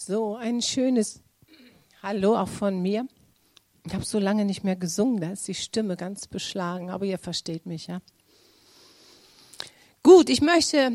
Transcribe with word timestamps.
So, 0.00 0.36
ein 0.36 0.62
schönes 0.62 1.24
Hallo 2.04 2.36
auch 2.36 2.46
von 2.46 2.80
mir. 2.80 3.08
Ich 3.84 3.94
habe 3.94 4.04
so 4.04 4.20
lange 4.20 4.44
nicht 4.44 4.62
mehr 4.62 4.76
gesungen, 4.76 5.20
da 5.20 5.32
ist 5.32 5.48
die 5.48 5.56
Stimme 5.56 5.96
ganz 5.96 6.28
beschlagen, 6.28 6.88
aber 6.88 7.04
ihr 7.04 7.18
versteht 7.18 7.66
mich, 7.66 7.88
ja. 7.88 8.00
Gut, 10.04 10.30
ich 10.30 10.40
möchte 10.40 10.92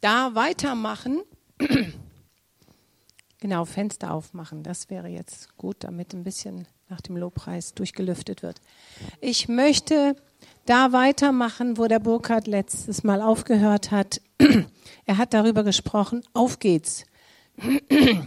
da 0.00 0.36
weitermachen. 0.36 1.22
genau, 3.40 3.64
Fenster 3.64 4.12
aufmachen, 4.12 4.62
das 4.62 4.88
wäre 4.88 5.08
jetzt 5.08 5.56
gut, 5.56 5.78
damit 5.80 6.14
ein 6.14 6.22
bisschen 6.22 6.68
nach 6.88 7.00
dem 7.00 7.16
Lobpreis 7.16 7.74
durchgelüftet 7.74 8.44
wird. 8.44 8.60
Ich 9.20 9.48
möchte 9.48 10.14
da 10.64 10.92
weitermachen, 10.92 11.76
wo 11.76 11.88
der 11.88 11.98
Burkhardt 11.98 12.46
letztes 12.46 13.02
Mal 13.02 13.20
aufgehört 13.20 13.90
hat. 13.90 14.20
Er 15.06 15.16
hat 15.16 15.32
darüber 15.32 15.64
gesprochen, 15.64 16.22
auf 16.34 16.60
geht's. 16.60 17.04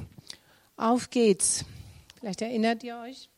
Auf 0.78 1.10
geht's. 1.10 1.66
Vielleicht 2.20 2.42
erinnert 2.42 2.84
ihr 2.84 2.98
euch. 2.98 3.30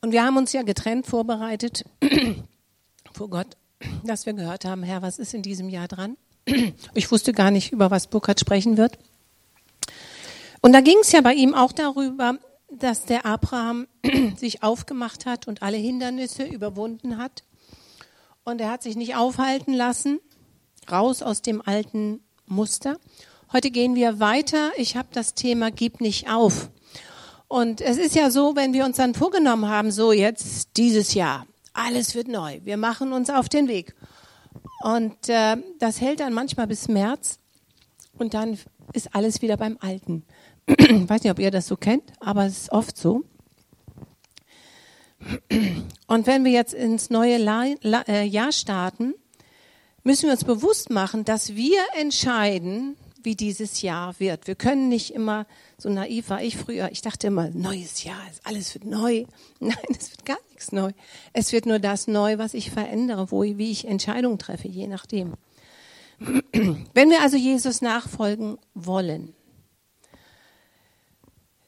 Und 0.00 0.12
wir 0.12 0.24
haben 0.24 0.36
uns 0.36 0.52
ja 0.52 0.62
getrennt 0.62 1.06
vorbereitet 1.06 1.84
vor 3.12 3.30
Gott, 3.30 3.56
dass 4.04 4.26
wir 4.26 4.32
gehört 4.32 4.64
haben, 4.64 4.82
Herr, 4.82 5.00
was 5.02 5.18
ist 5.18 5.32
in 5.32 5.42
diesem 5.42 5.68
Jahr 5.68 5.88
dran? 5.88 6.16
Ich 6.94 7.10
wusste 7.12 7.32
gar 7.32 7.50
nicht, 7.50 7.72
über 7.72 7.90
was 7.90 8.08
Burkhardt 8.08 8.40
sprechen 8.40 8.76
wird. 8.76 8.98
Und 10.60 10.72
da 10.72 10.80
ging 10.80 10.98
es 11.00 11.12
ja 11.12 11.20
bei 11.20 11.34
ihm 11.34 11.54
auch 11.54 11.72
darüber, 11.72 12.38
dass 12.70 13.04
der 13.04 13.26
Abraham 13.26 13.86
sich 14.36 14.62
aufgemacht 14.62 15.26
hat 15.26 15.46
und 15.46 15.62
alle 15.62 15.76
Hindernisse 15.76 16.44
überwunden 16.44 17.18
hat. 17.18 17.44
Und 18.44 18.60
er 18.60 18.70
hat 18.70 18.82
sich 18.82 18.96
nicht 18.96 19.14
aufhalten 19.14 19.72
lassen, 19.72 20.20
raus 20.90 21.22
aus 21.22 21.42
dem 21.42 21.62
alten 21.64 22.20
Muster. 22.46 22.96
Heute 23.52 23.70
gehen 23.70 23.94
wir 23.94 24.20
weiter. 24.20 24.72
Ich 24.76 24.96
habe 24.96 25.08
das 25.12 25.34
Thema 25.34 25.70
Gib 25.70 26.00
nicht 26.00 26.30
auf. 26.30 26.70
Und 27.48 27.80
es 27.80 27.98
ist 27.98 28.14
ja 28.14 28.30
so, 28.30 28.56
wenn 28.56 28.72
wir 28.72 28.84
uns 28.84 28.96
dann 28.96 29.14
vorgenommen 29.14 29.68
haben, 29.68 29.90
so 29.90 30.12
jetzt 30.12 30.76
dieses 30.76 31.12
Jahr, 31.12 31.46
alles 31.74 32.14
wird 32.14 32.28
neu. 32.28 32.60
Wir 32.64 32.78
machen 32.78 33.12
uns 33.12 33.28
auf 33.28 33.48
den 33.48 33.68
Weg. 33.68 33.94
Und 34.82 35.28
äh, 35.28 35.56
das 35.78 36.00
hält 36.00 36.20
dann 36.20 36.32
manchmal 36.32 36.66
bis 36.66 36.88
März 36.88 37.38
und 38.18 38.34
dann 38.34 38.58
ist 38.92 39.14
alles 39.14 39.42
wieder 39.42 39.56
beim 39.56 39.76
Alten. 39.80 40.24
Ich 40.66 40.76
weiß 41.08 41.22
nicht, 41.22 41.32
ob 41.32 41.38
ihr 41.38 41.50
das 41.50 41.66
so 41.66 41.76
kennt, 41.76 42.12
aber 42.20 42.46
es 42.46 42.58
ist 42.58 42.72
oft 42.72 42.96
so. 42.96 43.22
Und 46.06 46.26
wenn 46.26 46.44
wir 46.44 46.52
jetzt 46.52 46.74
ins 46.74 47.10
neue 47.10 47.36
äh, 47.36 48.24
Jahr 48.24 48.52
starten, 48.52 49.14
müssen 50.04 50.24
wir 50.24 50.32
uns 50.32 50.44
bewusst 50.44 50.90
machen, 50.90 51.24
dass 51.24 51.54
wir 51.54 51.80
entscheiden, 51.94 52.96
wie 53.22 53.36
dieses 53.36 53.82
Jahr 53.82 54.18
wird. 54.18 54.46
Wir 54.46 54.54
können 54.54 54.88
nicht 54.88 55.14
immer, 55.14 55.46
so 55.78 55.88
naiv 55.88 56.28
war 56.30 56.42
ich 56.42 56.56
früher, 56.56 56.90
ich 56.90 57.02
dachte 57.02 57.28
immer, 57.28 57.50
neues 57.50 58.04
Jahr, 58.04 58.20
alles 58.44 58.74
wird 58.74 58.84
neu. 58.84 59.26
Nein, 59.60 59.76
es 59.90 60.10
wird 60.10 60.24
gar 60.24 60.38
nichts 60.50 60.72
neu. 60.72 60.90
Es 61.32 61.52
wird 61.52 61.66
nur 61.66 61.78
das 61.78 62.08
neu, 62.08 62.38
was 62.38 62.54
ich 62.54 62.70
verändere, 62.70 63.30
wo, 63.30 63.42
wie 63.42 63.70
ich 63.70 63.86
Entscheidungen 63.86 64.38
treffe, 64.38 64.68
je 64.68 64.86
nachdem. 64.86 65.34
Wenn 66.94 67.10
wir 67.10 67.22
also 67.22 67.36
Jesus 67.36 67.80
nachfolgen 67.80 68.58
wollen, 68.74 69.34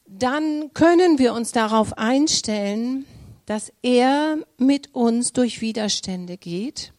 dann 0.07 0.73
können 0.75 1.19
wir 1.19 1.35
uns 1.35 1.53
darauf 1.53 1.99
einstellen, 1.99 3.05
dass 3.47 3.73
er 3.83 4.39
mit 4.59 4.95
uns 4.95 5.33
durch 5.33 5.61
Widerstände 5.61 6.37
geht 6.37 6.94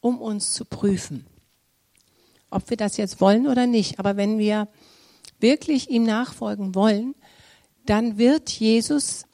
um 0.00 0.20
uns 0.20 0.52
zu 0.52 0.64
prüfen. 0.64 1.26
Ob 2.50 2.68
wir 2.70 2.76
das 2.76 2.96
jetzt 2.96 3.20
wollen 3.20 3.46
oder 3.46 3.66
nicht. 3.66 3.98
Aber 3.98 4.16
wenn 4.16 4.38
wir 4.38 4.68
wirklich 5.38 5.90
ihm 5.90 6.04
nachfolgen 6.04 6.74
wollen, 6.74 7.14
dann 7.86 8.18
wird 8.18 8.50
Jesus 8.50 9.24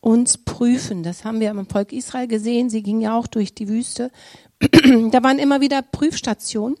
uns 0.00 0.38
prüfen. 0.38 1.02
Das 1.02 1.24
haben 1.24 1.40
wir 1.40 1.50
im 1.50 1.66
Volk 1.66 1.92
Israel 1.92 2.28
gesehen. 2.28 2.70
Sie 2.70 2.82
ging 2.82 3.00
ja 3.00 3.16
auch 3.16 3.26
durch 3.26 3.54
die 3.54 3.68
Wüste. 3.68 4.10
da 4.60 5.22
waren 5.22 5.38
immer 5.38 5.60
wieder 5.60 5.82
Prüfstationen. 5.82 6.76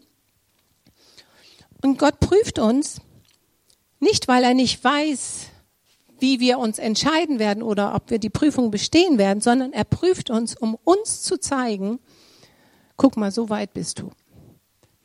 Und 1.82 1.98
Gott 1.98 2.20
prüft 2.20 2.58
uns 2.58 3.00
nicht, 4.00 4.28
weil 4.28 4.44
er 4.44 4.54
nicht 4.54 4.82
weiß, 4.82 5.46
wie 6.20 6.40
wir 6.40 6.58
uns 6.58 6.78
entscheiden 6.78 7.38
werden 7.38 7.62
oder 7.62 7.94
ob 7.94 8.10
wir 8.10 8.18
die 8.18 8.30
Prüfung 8.30 8.70
bestehen 8.70 9.18
werden, 9.18 9.40
sondern 9.40 9.72
er 9.72 9.84
prüft 9.84 10.30
uns, 10.30 10.56
um 10.56 10.76
uns 10.84 11.22
zu 11.22 11.38
zeigen, 11.38 12.00
guck 12.98 13.16
mal, 13.16 13.30
so 13.30 13.48
weit 13.48 13.72
bist 13.72 14.00
du. 14.00 14.10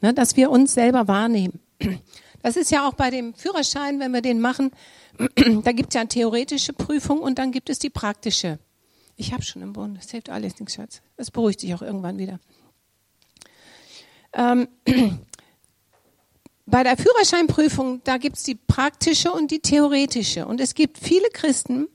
Ne, 0.02 0.14
dass 0.14 0.36
wir 0.36 0.52
uns 0.52 0.74
selber 0.74 1.08
wahrnehmen. 1.08 1.62
Das 2.42 2.58
ist 2.58 2.72
ja 2.72 2.86
auch 2.86 2.94
bei 2.94 3.10
dem 3.10 3.34
Führerschein, 3.34 4.02
wenn 4.02 4.12
wir 4.12 4.22
den 4.22 4.42
machen, 4.42 4.72
da 5.64 5.72
gibt 5.72 5.90
es 5.90 5.94
ja 5.96 6.02
eine 6.02 6.10
theoretische 6.10 6.74
Prüfung 6.74 7.20
und 7.20 7.40
dann 7.40 7.54
gibt 7.54 7.70
es 7.70 7.80
die 7.80 7.90
praktische. 7.90 8.60
Ich 9.16 9.32
habe 9.32 9.44
schon 9.44 9.62
im 9.62 9.72
Bund, 9.72 9.98
das 9.98 10.12
hilft 10.12 10.30
alles 10.30 10.60
nichts, 10.60 10.74
Schatz. 10.74 11.02
Das 11.16 11.32
beruhigt 11.32 11.62
sich 11.62 11.74
auch 11.74 11.82
irgendwann 11.82 12.18
wieder. 12.18 12.40
Ähm, 14.34 14.68
bei 16.66 16.84
der 16.84 16.98
Führerscheinprüfung, 16.98 18.02
da 18.04 18.18
gibt 18.18 18.38
es 18.38 18.44
die 18.44 18.56
praktische 18.56 19.32
und 19.32 19.52
die 19.52 19.60
theoretische. 19.60 20.46
Und 20.46 20.60
es 20.60 20.74
gibt 20.74 20.98
viele 20.98 21.30
Christen, 21.30 21.88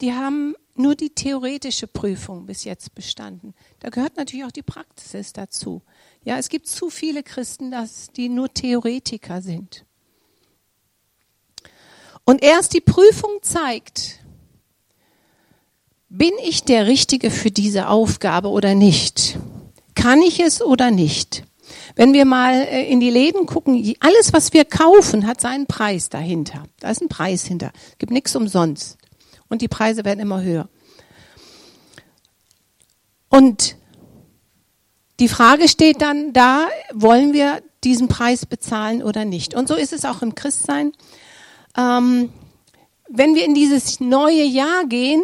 die 0.00 0.12
haben 0.12 0.56
nur 0.76 0.94
die 0.94 1.10
theoretische 1.10 1.86
Prüfung 1.86 2.46
bis 2.46 2.64
jetzt 2.64 2.94
bestanden. 2.94 3.54
Da 3.80 3.90
gehört 3.90 4.16
natürlich 4.16 4.44
auch 4.44 4.52
die 4.52 4.62
Praxis 4.62 5.32
dazu. 5.32 5.82
Ja, 6.24 6.38
es 6.38 6.48
gibt 6.48 6.66
zu 6.66 6.90
viele 6.90 7.22
Christen, 7.22 7.70
dass 7.70 8.08
die 8.08 8.28
nur 8.28 8.52
Theoretiker 8.52 9.40
sind. 9.40 9.84
Und 12.24 12.42
erst 12.42 12.74
die 12.74 12.80
Prüfung 12.80 13.38
zeigt, 13.42 14.20
bin 16.08 16.32
ich 16.44 16.64
der 16.64 16.86
Richtige 16.86 17.30
für 17.30 17.50
diese 17.50 17.88
Aufgabe 17.88 18.48
oder 18.48 18.74
nicht? 18.74 19.38
Kann 19.94 20.22
ich 20.22 20.40
es 20.40 20.62
oder 20.62 20.90
nicht? 20.90 21.44
Wenn 21.96 22.12
wir 22.12 22.24
mal 22.24 22.54
äh, 22.54 22.90
in 22.90 23.00
die 23.00 23.10
Läden 23.10 23.46
gucken, 23.46 23.94
alles, 24.00 24.32
was 24.32 24.52
wir 24.52 24.64
kaufen, 24.64 25.26
hat 25.26 25.40
seinen 25.40 25.66
Preis 25.66 26.08
dahinter. 26.08 26.64
Da 26.80 26.90
ist 26.90 27.02
ein 27.02 27.08
Preis 27.08 27.44
hinter. 27.44 27.72
Es 27.92 27.98
gibt 27.98 28.12
nichts 28.12 28.34
umsonst 28.34 28.98
und 29.54 29.62
die 29.62 29.68
Preise 29.68 30.04
werden 30.04 30.18
immer 30.18 30.42
höher. 30.42 30.68
Und 33.28 33.76
die 35.20 35.28
Frage 35.28 35.68
steht 35.68 36.02
dann 36.02 36.32
da, 36.32 36.66
wollen 36.92 37.32
wir 37.32 37.62
diesen 37.84 38.08
Preis 38.08 38.46
bezahlen 38.46 39.00
oder 39.00 39.24
nicht? 39.24 39.54
Und 39.54 39.68
so 39.68 39.76
ist 39.76 39.92
es 39.92 40.04
auch 40.04 40.22
im 40.22 40.34
Christsein. 40.34 40.90
Ähm, 41.76 42.30
wenn 43.08 43.36
wir 43.36 43.44
in 43.44 43.54
dieses 43.54 44.00
neue 44.00 44.42
Jahr 44.42 44.86
gehen, 44.86 45.22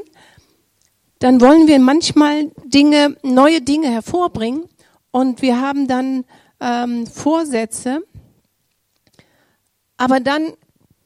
dann 1.19 1.41
wollen 1.41 1.67
wir 1.67 1.81
manchmal 1.81 2.53
Dinge, 2.65 3.17
neue 3.25 3.61
Dinge 3.61 3.91
hervorbringen 3.91 4.69
und 5.11 5.43
wir 5.43 5.61
haben 5.61 5.89
dann 5.89 6.25
ähm, 6.61 7.09
Vorsätze. 7.09 8.05
Aber 9.97 10.21
dann 10.21 10.53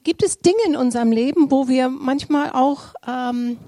gibt 0.04 0.22
es 0.22 0.38
Dinge 0.38 0.62
in 0.66 0.76
unserem 0.76 1.10
Leben, 1.10 1.50
wo 1.50 1.66
wir 1.66 1.88
manchmal 1.88 2.50
auch, 2.50 2.94
ähm, 3.06 3.59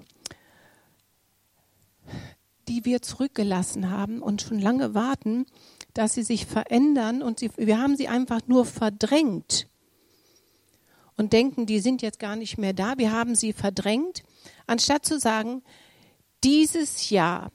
die 2.69 2.85
wir 2.85 3.03
zurückgelassen 3.03 3.91
haben 3.91 4.23
und 4.23 4.43
schon 4.43 4.59
lange 4.59 4.95
warten, 4.95 5.47
dass 5.95 6.15
sie 6.15 6.23
sich 6.23 6.47
verändern 6.47 7.23
und 7.23 7.39
sie, 7.39 7.51
wir 7.57 7.81
haben 7.81 7.97
sie 7.97 8.07
einfach 8.07 8.43
nur 8.47 8.67
verdrängt 8.67 9.67
und 11.17 11.33
denken, 11.33 11.65
die 11.67 11.81
sind 11.81 12.03
jetzt 12.03 12.19
gar 12.19 12.37
nicht 12.37 12.59
mehr 12.59 12.75
da. 12.75 12.99
Wir 12.99 13.13
haben 13.13 13.35
sie 13.35 13.53
verdrängt, 13.53 14.23
anstatt 14.67 15.07
zu 15.07 15.19
sagen, 15.19 15.63
dieses 16.45 17.09
Jahr 17.09 17.51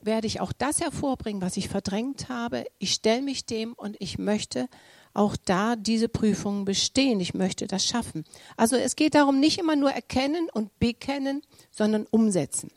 werde 0.00 0.26
ich 0.26 0.40
auch 0.40 0.52
das 0.52 0.80
hervorbringen, 0.80 1.42
was 1.42 1.56
ich 1.56 1.68
verdrängt 1.68 2.28
habe. 2.28 2.64
Ich 2.78 2.92
stelle 2.92 3.22
mich 3.22 3.46
dem 3.46 3.72
und 3.72 3.96
ich 3.98 4.18
möchte 4.18 4.68
auch 5.14 5.36
da 5.36 5.76
diese 5.76 6.08
Prüfungen 6.08 6.64
bestehen. 6.64 7.20
Ich 7.20 7.34
möchte 7.34 7.66
das 7.66 7.86
schaffen. 7.86 8.24
Also 8.56 8.76
es 8.76 8.96
geht 8.96 9.14
darum, 9.14 9.40
nicht 9.40 9.58
immer 9.58 9.76
nur 9.76 9.90
erkennen 9.90 10.48
und 10.52 10.78
bekennen, 10.78 11.42
sondern 11.70 12.06
umsetzen. 12.10 12.70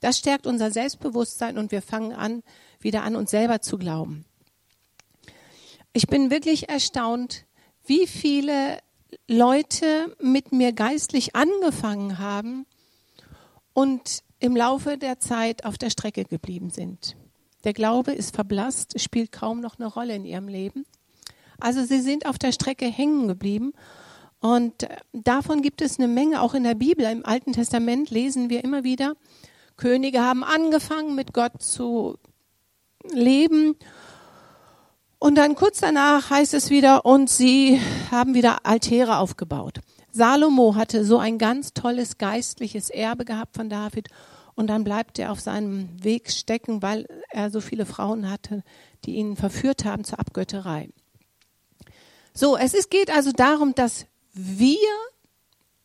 Das 0.00 0.18
stärkt 0.18 0.46
unser 0.46 0.70
Selbstbewusstsein 0.70 1.58
und 1.58 1.72
wir 1.72 1.82
fangen 1.82 2.12
an, 2.12 2.42
wieder 2.80 3.02
an 3.02 3.16
uns 3.16 3.30
selber 3.30 3.60
zu 3.60 3.78
glauben. 3.78 4.24
Ich 5.92 6.06
bin 6.06 6.30
wirklich 6.30 6.68
erstaunt, 6.68 7.46
wie 7.86 8.06
viele 8.06 8.78
Leute 9.28 10.14
mit 10.20 10.52
mir 10.52 10.72
geistlich 10.72 11.34
angefangen 11.34 12.18
haben 12.18 12.66
und 13.72 14.22
im 14.40 14.56
Laufe 14.56 14.98
der 14.98 15.20
Zeit 15.20 15.64
auf 15.64 15.78
der 15.78 15.90
Strecke 15.90 16.24
geblieben 16.24 16.70
sind. 16.70 17.16
Der 17.64 17.72
Glaube 17.72 18.12
ist 18.12 18.34
verblasst, 18.34 19.00
spielt 19.00 19.32
kaum 19.32 19.60
noch 19.60 19.78
eine 19.78 19.86
Rolle 19.86 20.14
in 20.14 20.24
ihrem 20.24 20.48
Leben. 20.48 20.84
Also 21.60 21.84
sie 21.84 22.00
sind 22.00 22.26
auf 22.26 22.38
der 22.38 22.52
Strecke 22.52 22.86
hängen 22.86 23.28
geblieben. 23.28 23.72
Und 24.40 24.82
äh, 24.84 24.96
davon 25.12 25.62
gibt 25.62 25.80
es 25.80 25.98
eine 25.98 26.08
Menge, 26.08 26.42
auch 26.42 26.54
in 26.54 26.64
der 26.64 26.74
Bibel, 26.74 27.06
im 27.06 27.24
Alten 27.24 27.52
Testament 27.52 28.10
lesen 28.10 28.50
wir 28.50 28.62
immer 28.62 28.84
wieder, 28.84 29.14
Könige 29.76 30.20
haben 30.20 30.44
angefangen, 30.44 31.14
mit 31.14 31.32
Gott 31.32 31.60
zu 31.62 32.18
leben. 33.10 33.76
Und 35.18 35.36
dann 35.36 35.54
kurz 35.54 35.80
danach 35.80 36.30
heißt 36.30 36.54
es 36.54 36.70
wieder, 36.70 37.06
und 37.06 37.30
sie 37.30 37.80
haben 38.10 38.34
wieder 38.34 38.66
Altäre 38.66 39.18
aufgebaut. 39.18 39.80
Salomo 40.12 40.76
hatte 40.76 41.04
so 41.04 41.18
ein 41.18 41.38
ganz 41.38 41.72
tolles 41.72 42.18
geistliches 42.18 42.90
Erbe 42.90 43.24
gehabt 43.24 43.56
von 43.56 43.68
David 43.68 44.08
und 44.54 44.68
dann 44.68 44.84
bleibt 44.84 45.18
er 45.18 45.32
auf 45.32 45.40
seinem 45.40 45.88
Weg 46.04 46.30
stecken, 46.30 46.82
weil 46.82 47.06
er 47.30 47.50
so 47.50 47.60
viele 47.60 47.86
Frauen 47.86 48.30
hatte, 48.30 48.62
die 49.04 49.16
ihn 49.16 49.36
verführt 49.36 49.84
haben 49.84 50.04
zur 50.04 50.20
Abgötterei. 50.20 50.90
So, 52.36 52.56
es 52.56 52.74
ist, 52.74 52.90
geht 52.90 53.10
also 53.10 53.30
darum, 53.30 53.74
dass 53.76 54.06
wir 54.32 54.78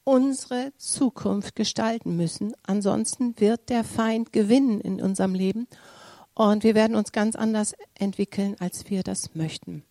unsere 0.03 0.73
Zukunft 0.77 1.55
gestalten 1.55 2.15
müssen. 2.15 2.53
Ansonsten 2.63 3.39
wird 3.39 3.69
der 3.69 3.83
Feind 3.83 4.33
gewinnen 4.33 4.81
in 4.81 4.99
unserem 4.99 5.35
Leben 5.35 5.67
und 6.33 6.63
wir 6.63 6.73
werden 6.73 6.95
uns 6.95 7.11
ganz 7.11 7.35
anders 7.35 7.73
entwickeln, 7.93 8.55
als 8.59 8.89
wir 8.89 9.03
das 9.03 9.35
möchten. 9.35 9.83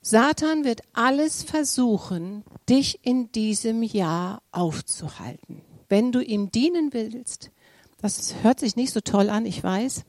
Satan 0.00 0.64
wird 0.64 0.80
alles 0.94 1.42
versuchen, 1.42 2.44
dich 2.68 3.04
in 3.04 3.30
diesem 3.32 3.82
Jahr 3.82 4.42
aufzuhalten. 4.52 5.62
Wenn 5.90 6.12
du 6.12 6.20
ihm 6.20 6.50
dienen 6.50 6.94
willst, 6.94 7.50
das 7.98 8.36
hört 8.42 8.60
sich 8.60 8.76
nicht 8.76 8.92
so 8.92 9.00
toll 9.00 9.28
an, 9.28 9.44
ich 9.44 9.62
weiß, 9.62 10.04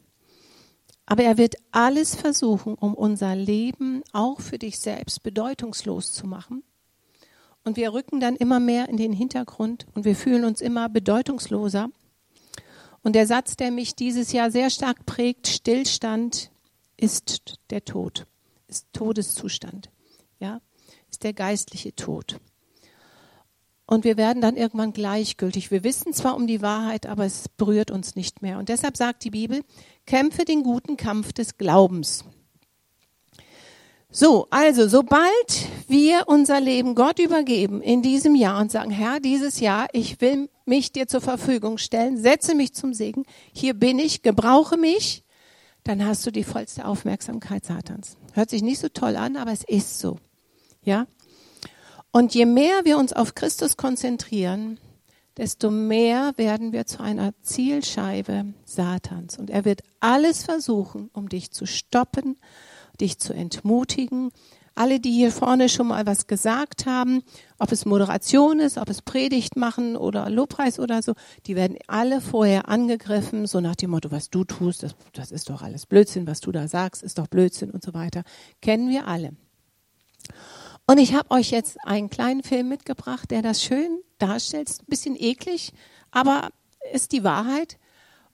aber 1.05 1.23
er 1.23 1.37
wird 1.37 1.55
alles 1.71 2.15
versuchen, 2.15 2.73
um 2.75 2.93
unser 2.93 3.35
Leben 3.35 4.03
auch 4.11 4.41
für 4.41 4.57
dich 4.57 4.79
selbst 4.79 5.23
bedeutungslos 5.23 6.13
zu 6.13 6.25
machen. 6.27 6.63
Und 7.63 7.77
wir 7.77 7.93
rücken 7.93 8.19
dann 8.19 8.35
immer 8.35 8.59
mehr 8.59 8.89
in 8.89 8.97
den 8.97 9.13
Hintergrund 9.13 9.87
und 9.95 10.05
wir 10.05 10.15
fühlen 10.15 10.45
uns 10.45 10.61
immer 10.61 10.89
bedeutungsloser. 10.89 11.89
Und 13.03 13.13
der 13.13 13.27
Satz, 13.27 13.55
der 13.55 13.71
mich 13.71 13.95
dieses 13.95 14.31
Jahr 14.31 14.51
sehr 14.51 14.69
stark 14.69 15.05
prägt, 15.05 15.47
Stillstand 15.47 16.51
ist 16.97 17.59
der 17.69 17.85
Tod, 17.85 18.25
ist 18.67 18.87
Todeszustand, 18.93 19.89
ja, 20.39 20.61
ist 21.09 21.23
der 21.23 21.33
geistliche 21.33 21.95
Tod. 21.95 22.39
Und 23.87 24.03
wir 24.03 24.17
werden 24.17 24.41
dann 24.41 24.57
irgendwann 24.57 24.93
gleichgültig. 24.93 25.69
Wir 25.69 25.83
wissen 25.83 26.13
zwar 26.13 26.35
um 26.35 26.47
die 26.47 26.61
Wahrheit, 26.61 27.05
aber 27.05 27.25
es 27.25 27.49
berührt 27.49 27.91
uns 27.91 28.15
nicht 28.15 28.41
mehr. 28.41 28.57
Und 28.57 28.69
deshalb 28.69 28.97
sagt 28.97 29.23
die 29.23 29.29
Bibel, 29.29 29.61
kämpfe 30.05 30.43
den 30.43 30.63
guten 30.63 30.97
Kampf 30.97 31.33
des 31.33 31.57
Glaubens. 31.57 32.25
So, 34.09 34.47
also 34.49 34.87
sobald 34.87 35.67
wir 35.87 36.23
unser 36.27 36.61
Leben 36.61 36.95
Gott 36.95 37.19
übergeben 37.19 37.81
in 37.81 38.01
diesem 38.01 38.33
Jahr 38.33 38.61
und 38.61 38.71
sagen, 38.71 38.89
Herr, 38.89 39.19
dieses 39.19 39.59
Jahr, 39.59 39.87
ich 39.91 40.21
will 40.21 40.49
mich 40.65 40.91
dir 40.93 41.07
zur 41.07 41.21
Verfügung 41.21 41.77
stellen, 41.77 42.17
setze 42.17 42.55
mich 42.55 42.73
zum 42.73 42.93
Segen, 42.93 43.25
hier 43.51 43.73
bin 43.73 43.99
ich, 43.99 44.21
gebrauche 44.21 44.77
mich, 44.77 45.25
dann 45.83 46.03
hast 46.05 46.25
du 46.25 46.31
die 46.31 46.45
vollste 46.45 46.85
Aufmerksamkeit 46.85 47.65
Satans. 47.65 48.17
Hört 48.33 48.49
sich 48.49 48.63
nicht 48.63 48.79
so 48.79 48.87
toll 48.87 49.17
an, 49.17 49.35
aber 49.35 49.51
es 49.51 49.63
ist 49.65 49.99
so. 49.99 50.17
Ja? 50.81 51.07
Und 52.15 52.33
je 52.33 52.45
mehr 52.45 52.85
wir 52.85 52.97
uns 52.97 53.11
auf 53.11 53.35
Christus 53.35 53.75
konzentrieren, 53.75 54.79
desto 55.35 55.69
mehr 55.69 56.31
werden 56.37 56.71
wir 56.71 56.85
zu 56.85 57.03
einer 57.03 57.33
Zielscheibe 57.41 58.53
Satans. 58.63 59.37
Und 59.37 59.49
er 59.49 59.65
wird 59.65 59.81
alles 59.99 60.41
versuchen, 60.45 61.09
um 61.11 61.27
dich 61.27 61.51
zu 61.51 61.65
stoppen, 61.65 62.37
dich 63.01 63.19
zu 63.19 63.33
entmutigen. 63.33 64.31
Alle, 64.75 65.01
die 65.01 65.11
hier 65.11 65.29
vorne 65.29 65.67
schon 65.67 65.87
mal 65.87 66.05
was 66.05 66.25
gesagt 66.25 66.85
haben, 66.85 67.21
ob 67.59 67.73
es 67.73 67.83
Moderation 67.83 68.61
ist, 68.61 68.77
ob 68.77 68.89
es 68.89 69.01
Predigt 69.01 69.57
machen 69.57 69.97
oder 69.97 70.29
Lobpreis 70.29 70.79
oder 70.79 71.01
so, 71.01 71.15
die 71.47 71.57
werden 71.57 71.77
alle 71.87 72.21
vorher 72.21 72.69
angegriffen, 72.69 73.45
so 73.45 73.59
nach 73.59 73.75
dem 73.75 73.89
Motto, 73.89 74.09
was 74.11 74.29
du 74.29 74.45
tust, 74.45 74.83
das, 74.83 74.95
das 75.11 75.31
ist 75.31 75.49
doch 75.49 75.61
alles 75.61 75.85
Blödsinn, 75.85 76.27
was 76.27 76.39
du 76.39 76.53
da 76.53 76.69
sagst, 76.69 77.03
ist 77.03 77.17
doch 77.17 77.27
Blödsinn 77.27 77.71
und 77.71 77.83
so 77.83 77.93
weiter. 77.93 78.23
Kennen 78.61 78.87
wir 78.87 79.05
alle. 79.05 79.33
Und 80.87 80.99
ich 80.99 81.15
habe 81.15 81.31
euch 81.31 81.49
jetzt 81.49 81.77
einen 81.83 82.09
kleinen 82.09 82.43
Film 82.43 82.69
mitgebracht, 82.69 83.31
der 83.31 83.41
das 83.41 83.63
schön 83.63 83.99
darstellt. 84.19 84.69
Ein 84.69 84.85
bisschen 84.87 85.15
eklig, 85.19 85.73
aber 86.11 86.49
ist 86.93 87.11
die 87.11 87.23
Wahrheit. 87.23 87.79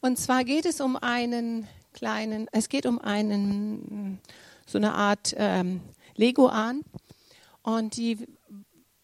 Und 0.02 0.18
zwar 0.18 0.44
geht 0.44 0.66
es 0.66 0.82
um 0.82 0.98
einen 0.98 1.68
kleinen, 1.94 2.48
es 2.52 2.68
geht 2.68 2.86
um 2.86 3.00
einen, 3.00 4.20
so 4.66 4.78
eine 4.78 4.94
Art 4.94 5.34
ähm, 5.38 5.82
Leguan. 6.16 6.82
Und 7.64 7.96
die 7.96 8.28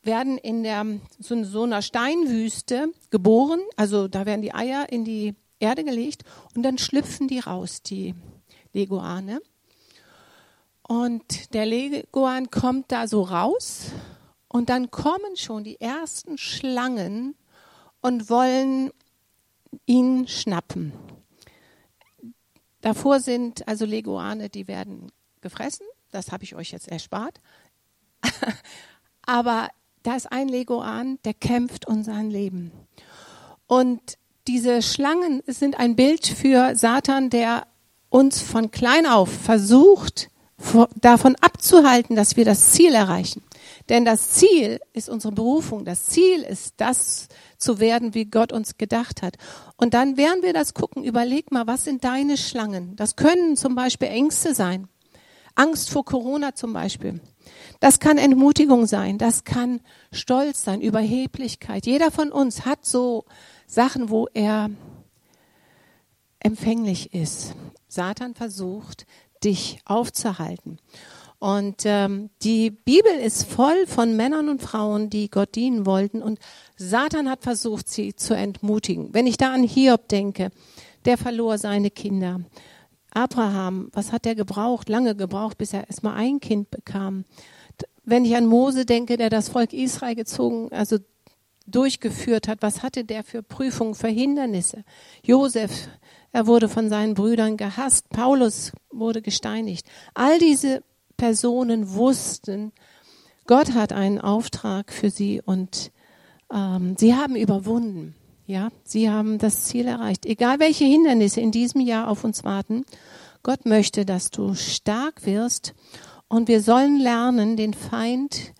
werden 0.01 0.37
in 0.37 0.63
der, 0.63 0.85
so, 1.19 1.41
so 1.43 1.63
einer 1.63 1.81
Steinwüste 1.81 2.91
geboren. 3.11 3.61
Also 3.77 4.07
da 4.07 4.25
werden 4.25 4.41
die 4.41 4.53
Eier 4.53 4.91
in 4.91 5.05
die 5.05 5.35
Erde 5.59 5.83
gelegt 5.83 6.23
und 6.55 6.63
dann 6.63 6.77
schlüpfen 6.77 7.27
die 7.27 7.39
raus, 7.39 7.81
die 7.81 8.13
Leguane. 8.73 9.41
Und 10.87 11.53
der 11.53 11.65
Leguan 11.65 12.49
kommt 12.49 12.91
da 12.91 13.07
so 13.07 13.23
raus 13.23 13.91
und 14.47 14.69
dann 14.69 14.89
kommen 14.89 15.35
schon 15.35 15.63
die 15.63 15.79
ersten 15.81 16.37
Schlangen 16.37 17.35
und 18.01 18.29
wollen 18.29 18.91
ihn 19.85 20.27
schnappen. 20.27 20.93
Davor 22.81 23.19
sind 23.19 23.67
also 23.67 23.85
Leguane, 23.85 24.49
die 24.49 24.67
werden 24.67 25.11
gefressen. 25.41 25.85
Das 26.11 26.31
habe 26.31 26.45
ich 26.45 26.55
euch 26.55 26.71
jetzt 26.71 26.87
erspart. 26.87 27.41
Aber 29.23 29.69
da 30.03 30.15
ist 30.15 30.31
ein 30.31 30.47
Leguan, 30.47 31.19
der 31.25 31.33
kämpft 31.33 31.85
um 31.85 32.03
sein 32.03 32.29
Leben. 32.29 32.71
Und 33.65 34.17
diese 34.47 34.81
Schlangen 34.81 35.43
sind 35.47 35.77
ein 35.77 35.97
Bild 35.97 36.25
für 36.25 36.75
Satan, 36.75 37.29
der 37.29 37.67
uns 38.09 38.41
von 38.41 38.71
klein 38.71 39.05
auf 39.05 39.29
versucht, 39.29 40.29
davon 40.95 41.35
abzuhalten, 41.39 42.15
dass 42.15 42.35
wir 42.35 42.45
das 42.45 42.71
Ziel 42.71 42.93
erreichen. 42.93 43.43
Denn 43.89 44.05
das 44.05 44.31
Ziel 44.31 44.79
ist 44.93 45.07
unsere 45.09 45.33
Berufung. 45.33 45.85
Das 45.85 46.05
Ziel 46.05 46.41
ist, 46.41 46.75
das 46.77 47.27
zu 47.57 47.79
werden, 47.79 48.13
wie 48.13 48.25
Gott 48.25 48.51
uns 48.51 48.77
gedacht 48.77 49.21
hat. 49.21 49.37
Und 49.77 49.93
dann 49.93 50.17
werden 50.17 50.41
wir 50.41 50.53
das 50.53 50.73
gucken. 50.73 51.03
Überleg 51.03 51.51
mal, 51.51 51.67
was 51.67 51.83
sind 51.83 52.03
deine 52.03 52.37
Schlangen? 52.37 52.95
Das 52.95 53.15
können 53.15 53.55
zum 53.55 53.75
Beispiel 53.75 54.07
Ängste 54.09 54.53
sein. 54.53 54.87
Angst 55.55 55.89
vor 55.89 56.05
Corona 56.05 56.53
zum 56.53 56.73
Beispiel. 56.73 57.19
Das 57.79 57.99
kann 57.99 58.17
Entmutigung 58.17 58.85
sein. 58.85 59.17
Das 59.17 59.43
kann 59.43 59.79
Stolz 60.11 60.63
sein, 60.63 60.81
Überheblichkeit. 60.81 61.85
Jeder 61.85 62.11
von 62.11 62.31
uns 62.31 62.65
hat 62.65 62.85
so 62.85 63.25
Sachen, 63.67 64.09
wo 64.09 64.27
er 64.33 64.69
empfänglich 66.39 67.13
ist. 67.13 67.55
Satan 67.87 68.35
versucht, 68.35 69.05
dich 69.43 69.79
aufzuhalten. 69.85 70.79
Und 71.39 71.83
ähm, 71.85 72.31
die 72.41 72.71
Bibel 72.71 73.11
ist 73.11 73.43
voll 73.43 73.85
von 73.85 74.15
Männern 74.15 74.49
und 74.49 74.61
Frauen, 74.61 75.09
die 75.09 75.29
Gott 75.29 75.55
dienen 75.55 75.85
wollten. 75.85 76.23
Und 76.23 76.39
Satan 76.77 77.29
hat 77.29 77.43
versucht, 77.43 77.87
sie 77.89 78.15
zu 78.15 78.35
entmutigen. 78.35 79.13
Wenn 79.13 79.27
ich 79.27 79.37
da 79.37 79.53
an 79.53 79.63
Hiob 79.63 80.07
denke, 80.07 80.49
der 81.05 81.17
verlor 81.17 81.57
seine 81.57 81.91
Kinder. 81.91 82.41
Abraham, 83.11 83.89
was 83.93 84.11
hat 84.11 84.25
er 84.25 84.35
gebraucht? 84.35 84.89
Lange 84.89 85.15
gebraucht, 85.15 85.57
bis 85.57 85.73
er 85.73 85.87
erstmal 85.87 86.15
ein 86.15 86.39
Kind 86.39 86.71
bekam. 86.71 87.23
Wenn 88.03 88.25
ich 88.25 88.35
an 88.35 88.45
Mose 88.47 88.85
denke, 88.85 89.17
der 89.17 89.29
das 89.29 89.49
Volk 89.49 89.73
Israel 89.73 90.15
gezogen, 90.15 90.69
also 90.71 90.97
durchgeführt 91.67 92.47
hat, 92.47 92.61
was 92.61 92.81
hatte 92.81 93.03
der 93.03 93.23
für 93.23 93.43
Prüfungen, 93.43 93.93
für 93.93 94.07
Hindernisse? 94.07 94.83
Josef, 95.23 95.89
er 96.31 96.47
wurde 96.47 96.69
von 96.69 96.89
seinen 96.89 97.13
Brüdern 97.13 97.57
gehasst. 97.57 98.09
Paulus 98.09 98.71
wurde 98.91 99.21
gesteinigt. 99.21 99.87
All 100.13 100.39
diese 100.39 100.83
Personen 101.15 101.93
wussten, 101.93 102.71
Gott 103.47 103.73
hat 103.73 103.93
einen 103.93 104.19
Auftrag 104.19 104.91
für 104.91 105.09
sie 105.09 105.41
und 105.43 105.91
ähm, 106.53 106.95
sie 106.97 107.15
haben 107.15 107.35
überwunden. 107.35 108.15
Ja, 108.45 108.69
sie 108.83 109.09
haben 109.09 109.39
das 109.39 109.65
Ziel 109.65 109.87
erreicht. 109.87 110.25
Egal 110.25 110.59
welche 110.59 110.85
Hindernisse 110.85 111.41
in 111.41 111.51
diesem 111.51 111.81
Jahr 111.81 112.07
auf 112.07 112.23
uns 112.23 112.43
warten, 112.43 112.85
Gott 113.43 113.65
möchte, 113.65 114.05
dass 114.05 114.29
du 114.29 114.53
stark 114.55 115.25
wirst 115.25 115.73
und 116.27 116.47
wir 116.47 116.61
sollen 116.61 116.99
lernen, 116.99 117.57
den 117.57 117.73
Feind, 117.73 118.53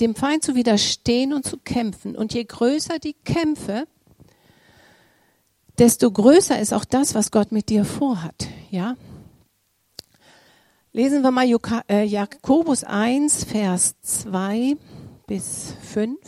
dem 0.00 0.14
Feind 0.14 0.44
zu 0.44 0.54
widerstehen 0.54 1.32
und 1.32 1.44
zu 1.44 1.58
kämpfen. 1.58 2.16
Und 2.16 2.32
je 2.32 2.44
größer 2.44 2.98
die 2.98 3.14
Kämpfe, 3.24 3.86
desto 5.80 6.10
größer 6.10 6.60
ist 6.60 6.74
auch 6.74 6.84
das, 6.84 7.14
was 7.14 7.30
Gott 7.30 7.52
mit 7.52 7.70
dir 7.70 7.86
vorhat. 7.86 8.48
Ja? 8.70 8.96
Lesen 10.92 11.22
wir 11.22 11.30
mal 11.30 11.46
äh, 11.88 12.04
Jakobus 12.04 12.84
1, 12.84 13.44
Vers 13.44 13.94
2 14.02 14.76
bis 15.26 15.74
5. 15.80 16.18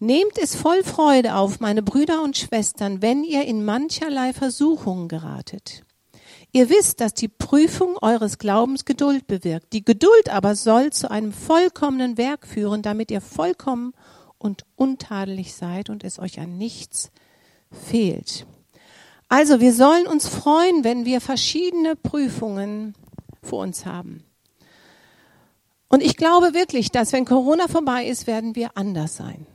Nehmt 0.00 0.38
es 0.38 0.56
voll 0.56 0.82
Freude 0.82 1.36
auf, 1.36 1.60
meine 1.60 1.84
Brüder 1.84 2.24
und 2.24 2.36
Schwestern, 2.36 3.00
wenn 3.00 3.22
ihr 3.22 3.44
in 3.44 3.64
mancherlei 3.64 4.32
Versuchungen 4.32 5.06
geratet. 5.06 5.84
Ihr 6.50 6.68
wisst, 6.68 7.00
dass 7.00 7.14
die 7.14 7.28
Prüfung 7.28 7.96
eures 8.02 8.38
Glaubens 8.38 8.84
Geduld 8.84 9.28
bewirkt. 9.28 9.72
Die 9.72 9.84
Geduld 9.84 10.28
aber 10.30 10.56
soll 10.56 10.90
zu 10.90 11.08
einem 11.12 11.32
vollkommenen 11.32 12.18
Werk 12.18 12.48
führen, 12.48 12.82
damit 12.82 13.12
ihr 13.12 13.20
vollkommen 13.20 13.92
und 14.38 14.64
untadelig 14.74 15.54
seid 15.54 15.88
und 15.88 16.02
es 16.02 16.18
euch 16.18 16.40
an 16.40 16.58
nichts 16.58 17.12
fehlt. 17.72 18.46
Also 19.28 19.60
wir 19.60 19.72
sollen 19.72 20.06
uns 20.06 20.28
freuen, 20.28 20.84
wenn 20.84 21.04
wir 21.04 21.20
verschiedene 21.20 21.96
Prüfungen 21.96 22.94
vor 23.42 23.62
uns 23.62 23.86
haben. 23.86 24.24
Und 25.88 26.02
ich 26.02 26.16
glaube 26.16 26.54
wirklich, 26.54 26.90
dass 26.90 27.12
wenn 27.12 27.24
Corona 27.24 27.68
vorbei 27.68 28.06
ist, 28.06 28.26
werden 28.26 28.56
wir 28.56 28.76
anders 28.76 29.16
sein. 29.16 29.46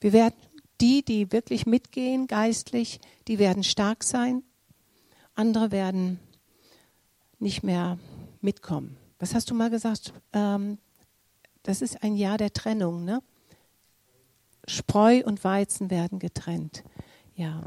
Wir 0.00 0.12
werden 0.12 0.34
die, 0.80 1.04
die 1.04 1.30
wirklich 1.30 1.66
mitgehen 1.66 2.26
geistlich, 2.26 3.00
die 3.28 3.38
werden 3.38 3.62
stark 3.62 4.02
sein. 4.02 4.42
Andere 5.34 5.70
werden 5.70 6.18
nicht 7.38 7.62
mehr 7.62 7.98
mitkommen. 8.40 8.96
Was 9.18 9.34
hast 9.34 9.50
du 9.50 9.54
mal 9.54 9.70
gesagt? 9.70 10.12
Ähm, 10.32 10.78
das 11.62 11.82
ist 11.82 12.02
ein 12.02 12.16
Jahr 12.16 12.38
der 12.38 12.52
Trennung, 12.52 13.04
ne? 13.04 13.22
Spreu 14.66 15.22
und 15.24 15.44
Weizen 15.44 15.90
werden 15.90 16.18
getrennt. 16.18 16.82
Ja. 17.34 17.62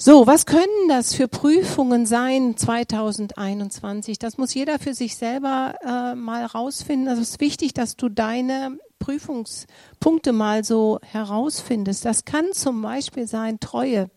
So, 0.00 0.28
was 0.28 0.46
können 0.46 0.88
das 0.88 1.12
für 1.12 1.26
Prüfungen 1.26 2.06
sein 2.06 2.56
2021? 2.56 4.20
Das 4.20 4.38
muss 4.38 4.54
jeder 4.54 4.78
für 4.78 4.94
sich 4.94 5.16
selber 5.16 5.74
äh, 5.84 6.14
mal 6.14 6.44
rausfinden. 6.44 7.08
Also 7.08 7.20
es 7.20 7.30
ist 7.30 7.40
wichtig, 7.40 7.74
dass 7.74 7.96
du 7.96 8.08
deine 8.08 8.78
Prüfungspunkte 9.00 10.32
mal 10.32 10.62
so 10.62 11.00
herausfindest. 11.02 12.04
Das 12.04 12.24
kann 12.24 12.52
zum 12.52 12.80
Beispiel 12.80 13.26
sein 13.26 13.58
Treue. 13.58 14.08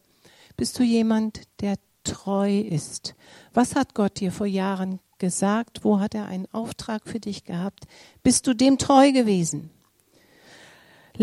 Bist 0.55 0.77
du 0.77 0.83
jemand, 0.83 1.41
der 1.61 1.77
treu 2.03 2.59
ist? 2.59 3.15
Was 3.51 3.75
hat 3.75 3.95
Gott 3.95 4.19
dir 4.19 4.31
vor 4.31 4.45
Jahren 4.45 4.99
gesagt? 5.17 5.83
Wo 5.83 5.99
hat 5.99 6.13
er 6.13 6.27
einen 6.27 6.47
Auftrag 6.51 7.07
für 7.07 7.19
dich 7.19 7.43
gehabt? 7.43 7.85
Bist 8.21 8.45
du 8.45 8.53
dem 8.53 8.77
treu 8.77 9.11
gewesen? 9.11 9.71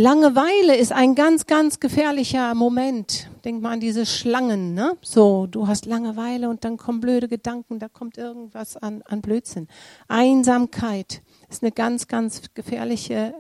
Langeweile 0.01 0.77
ist 0.77 0.93
ein 0.93 1.17
ganz, 1.17 1.47
ganz 1.47 1.81
gefährlicher 1.81 2.55
Moment. 2.55 3.29
Denk 3.45 3.61
mal 3.61 3.73
an 3.73 3.81
diese 3.81 4.07
Schlangen, 4.07 4.73
ne? 4.73 4.97
So, 5.03 5.49
du 5.49 5.67
hast 5.67 5.87
Langeweile 5.87 6.49
und 6.49 6.63
dann 6.63 6.77
kommen 6.77 7.01
blöde 7.01 7.27
Gedanken, 7.27 7.81
da 7.81 7.89
kommt 7.89 8.17
irgendwas 8.17 8.77
an, 8.77 9.03
an 9.07 9.23
Blödsinn. 9.23 9.67
Einsamkeit 10.07 11.21
ist 11.49 11.65
eine 11.65 11.73
ganz, 11.73 12.07
ganz 12.07 12.43
gefährliche 12.55 13.35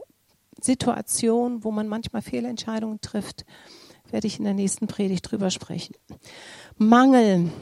Situation, 0.61 1.62
wo 1.62 1.71
man 1.71 1.87
manchmal 1.87 2.23
Fehlentscheidungen 2.23 3.00
trifft. 3.00 3.45
Werde 4.11 4.27
ich 4.27 4.41
in 4.41 4.45
der 4.45 4.55
nächsten 4.55 4.88
Predigt 4.88 5.31
drüber 5.31 5.50
sprechen. 5.50 5.95
Mangel. 6.77 7.53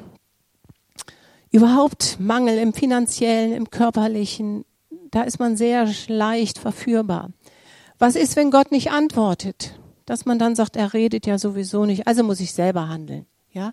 Überhaupt 1.51 2.17
Mangel 2.19 2.57
im 2.57 2.73
finanziellen, 2.73 3.53
im 3.53 3.69
körperlichen. 3.69 4.65
Da 5.11 5.25
ist 5.25 5.39
man 5.39 5.55
sehr 5.55 5.87
leicht 6.09 6.59
verführbar. 6.59 7.29
Was 7.99 8.15
ist, 8.15 8.37
wenn 8.37 8.51
Gott 8.51 8.73
nicht 8.73 8.91
antwortet? 8.91 9.79
Dass 10.05 10.27
man 10.27 10.39
dann 10.39 10.55
sagt, 10.55 10.77
er 10.77 10.93
redet 10.93 11.27
ja 11.27 11.39
sowieso 11.39 11.87
nicht, 11.87 12.07
also 12.07 12.23
muss 12.23 12.41
ich 12.41 12.53
selber 12.53 12.89
handeln. 12.89 13.27
Ja? 13.51 13.73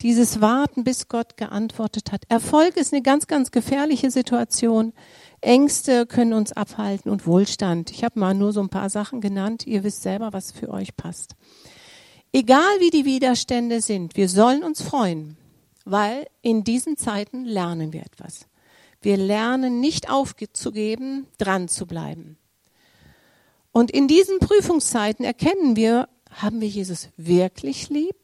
Dieses 0.00 0.40
Warten, 0.40 0.84
bis 0.84 1.08
Gott 1.08 1.36
geantwortet 1.36 2.12
hat. 2.12 2.22
Erfolg 2.28 2.76
ist 2.76 2.92
eine 2.92 3.02
ganz, 3.02 3.26
ganz 3.26 3.50
gefährliche 3.50 4.12
Situation. 4.12 4.92
Ängste 5.40 6.06
können 6.06 6.34
uns 6.34 6.52
abhalten 6.52 7.10
und 7.10 7.26
Wohlstand. 7.26 7.90
Ich 7.90 8.04
habe 8.04 8.18
mal 8.18 8.32
nur 8.32 8.52
so 8.52 8.60
ein 8.60 8.68
paar 8.68 8.90
Sachen 8.90 9.20
genannt. 9.20 9.66
Ihr 9.66 9.82
wisst 9.82 10.02
selber, 10.02 10.32
was 10.32 10.52
für 10.52 10.68
euch 10.68 10.96
passt. 10.96 11.34
Egal 12.32 12.78
wie 12.78 12.90
die 12.90 13.04
Widerstände 13.04 13.80
sind, 13.80 14.16
wir 14.16 14.28
sollen 14.28 14.62
uns 14.62 14.82
freuen, 14.82 15.36
weil 15.84 16.26
in 16.42 16.62
diesen 16.62 16.96
Zeiten 16.96 17.44
lernen 17.44 17.92
wir 17.92 18.02
etwas. 18.02 18.46
Wir 19.00 19.16
lernen 19.16 19.80
nicht 19.80 20.10
aufzugeben, 20.10 21.26
dran 21.38 21.68
zu 21.68 21.86
bleiben. 21.86 22.36
Und 23.78 23.92
in 23.92 24.08
diesen 24.08 24.40
Prüfungszeiten 24.40 25.24
erkennen 25.24 25.76
wir, 25.76 26.08
haben 26.32 26.60
wir 26.60 26.66
Jesus 26.66 27.10
wirklich 27.16 27.90
lieb 27.90 28.16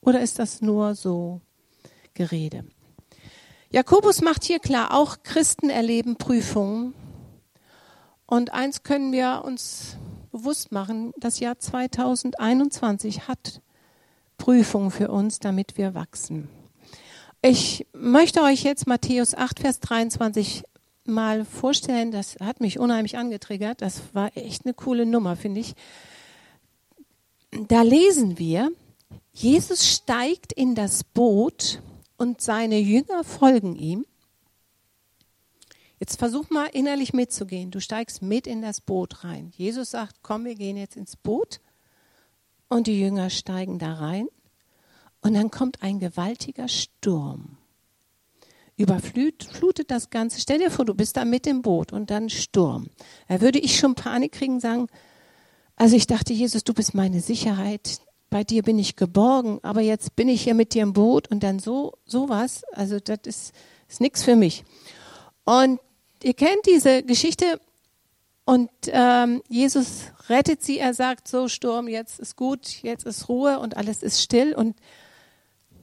oder 0.00 0.20
ist 0.22 0.40
das 0.40 0.60
nur 0.60 0.96
so 0.96 1.40
Gerede? 2.14 2.64
Jakobus 3.70 4.22
macht 4.22 4.42
hier 4.42 4.58
klar, 4.58 4.92
auch 4.92 5.18
Christen 5.22 5.70
erleben 5.70 6.16
Prüfungen. 6.16 6.94
Und 8.26 8.52
eins 8.52 8.82
können 8.82 9.12
wir 9.12 9.42
uns 9.44 9.96
bewusst 10.32 10.72
machen, 10.72 11.12
das 11.16 11.38
Jahr 11.38 11.60
2021 11.60 13.28
hat 13.28 13.62
Prüfungen 14.36 14.90
für 14.90 15.12
uns, 15.12 15.38
damit 15.38 15.78
wir 15.78 15.94
wachsen. 15.94 16.48
Ich 17.40 17.86
möchte 17.92 18.42
euch 18.42 18.64
jetzt 18.64 18.88
Matthäus 18.88 19.36
8, 19.36 19.60
Vers 19.60 19.78
23 19.78 20.64
mal 21.04 21.44
vorstellen, 21.44 22.10
das 22.10 22.36
hat 22.40 22.60
mich 22.60 22.78
unheimlich 22.78 23.16
angetriggert. 23.16 23.82
Das 23.82 24.02
war 24.14 24.36
echt 24.36 24.64
eine 24.64 24.74
coole 24.74 25.06
Nummer, 25.06 25.36
finde 25.36 25.60
ich. 25.60 25.74
Da 27.68 27.82
lesen 27.82 28.38
wir, 28.38 28.70
Jesus 29.32 29.88
steigt 29.88 30.52
in 30.52 30.74
das 30.74 31.04
Boot 31.04 31.82
und 32.16 32.40
seine 32.40 32.78
Jünger 32.78 33.24
folgen 33.24 33.76
ihm. 33.76 34.06
Jetzt 35.98 36.18
versuch 36.18 36.48
mal 36.48 36.66
innerlich 36.66 37.12
mitzugehen. 37.12 37.70
Du 37.70 37.80
steigst 37.80 38.22
mit 38.22 38.46
in 38.46 38.62
das 38.62 38.80
Boot 38.80 39.22
rein. 39.24 39.52
Jesus 39.54 39.90
sagt, 39.90 40.16
komm, 40.22 40.44
wir 40.44 40.54
gehen 40.54 40.76
jetzt 40.76 40.96
ins 40.96 41.16
Boot. 41.16 41.60
Und 42.68 42.86
die 42.86 42.98
Jünger 42.98 43.30
steigen 43.30 43.78
da 43.78 43.94
rein. 43.94 44.28
Und 45.20 45.34
dann 45.34 45.50
kommt 45.50 45.82
ein 45.82 45.98
gewaltiger 45.98 46.68
Sturm 46.68 47.58
überflutet 48.80 49.90
das 49.90 50.10
Ganze. 50.10 50.40
Stell 50.40 50.58
dir 50.58 50.70
vor, 50.70 50.84
du 50.84 50.94
bist 50.94 51.16
da 51.16 51.24
mit 51.24 51.46
im 51.46 51.62
Boot 51.62 51.92
und 51.92 52.10
dann 52.10 52.30
Sturm. 52.30 52.88
Da 53.28 53.40
würde 53.40 53.58
ich 53.58 53.78
schon 53.78 53.94
Panik 53.94 54.32
kriegen, 54.32 54.60
sagen, 54.60 54.88
also 55.76 55.96
ich 55.96 56.06
dachte, 56.06 56.32
Jesus, 56.32 56.64
du 56.64 56.74
bist 56.74 56.94
meine 56.94 57.20
Sicherheit, 57.20 58.00
bei 58.30 58.44
dir 58.44 58.62
bin 58.62 58.78
ich 58.78 58.96
geborgen, 58.96 59.58
aber 59.62 59.80
jetzt 59.80 60.14
bin 60.16 60.28
ich 60.28 60.42
hier 60.42 60.54
mit 60.54 60.74
dir 60.74 60.82
im 60.82 60.92
Boot 60.92 61.28
und 61.30 61.42
dann 61.42 61.58
so 61.58 61.94
sowas, 62.06 62.62
also 62.72 63.00
das 63.00 63.20
ist, 63.24 63.52
ist 63.88 64.00
nichts 64.00 64.22
für 64.22 64.36
mich. 64.36 64.64
Und 65.44 65.80
ihr 66.22 66.34
kennt 66.34 66.64
diese 66.66 67.02
Geschichte 67.02 67.60
und 68.44 68.70
ähm, 68.86 69.42
Jesus 69.48 70.04
rettet 70.28 70.62
sie, 70.62 70.78
er 70.78 70.94
sagt 70.94 71.28
so, 71.28 71.48
Sturm, 71.48 71.88
jetzt 71.88 72.20
ist 72.20 72.36
gut, 72.36 72.82
jetzt 72.82 73.04
ist 73.04 73.28
Ruhe 73.28 73.58
und 73.58 73.76
alles 73.76 74.02
ist 74.02 74.22
still 74.22 74.54
und 74.54 74.76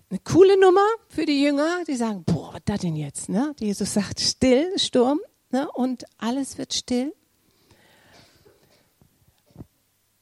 eine 0.09 0.19
coole 0.19 0.59
Nummer 0.59 0.85
für 1.09 1.25
die 1.25 1.41
Jünger, 1.41 1.83
die 1.85 1.95
sagen, 1.95 2.23
boah, 2.23 2.53
was 2.53 2.61
da 2.65 2.77
denn 2.77 2.95
jetzt? 2.95 3.29
Ne? 3.29 3.53
Jesus 3.59 3.93
sagt, 3.93 4.19
still, 4.19 4.77
Sturm, 4.79 5.19
ne? 5.51 5.69
und 5.71 6.05
alles 6.17 6.57
wird 6.57 6.73
still. 6.73 7.13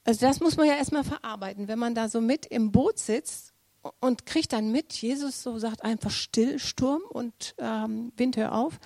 Also 0.04 0.26
das 0.26 0.40
muss 0.40 0.56
man 0.58 0.68
ja 0.68 0.76
erstmal 0.76 1.04
verarbeiten, 1.04 1.68
wenn 1.68 1.80
man 1.80 1.96
da 1.96 2.10
so 2.10 2.22
mit 2.22 2.46
im 2.46 2.72
Boot 2.72 3.00
sitzt 3.00 3.54
und 4.00 4.26
kriegt 4.26 4.54
dann 4.54 4.72
mit, 4.72 4.94
Jesus 4.94 5.44
so 5.44 5.58
sagt 5.58 5.84
einfach 5.84 6.12
still, 6.12 6.60
Sturm 6.60 7.02
und 7.10 7.56
ähm, 7.58 8.12
Wind 8.16 8.38
hör 8.38 8.54
auf. 8.54 8.80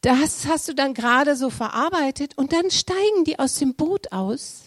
Das 0.00 0.46
hast 0.46 0.68
du 0.68 0.74
dann 0.74 0.94
gerade 0.94 1.36
so 1.36 1.50
verarbeitet 1.50 2.36
und 2.36 2.52
dann 2.52 2.70
steigen 2.70 3.24
die 3.24 3.38
aus 3.38 3.58
dem 3.58 3.74
Boot 3.74 4.12
aus 4.12 4.65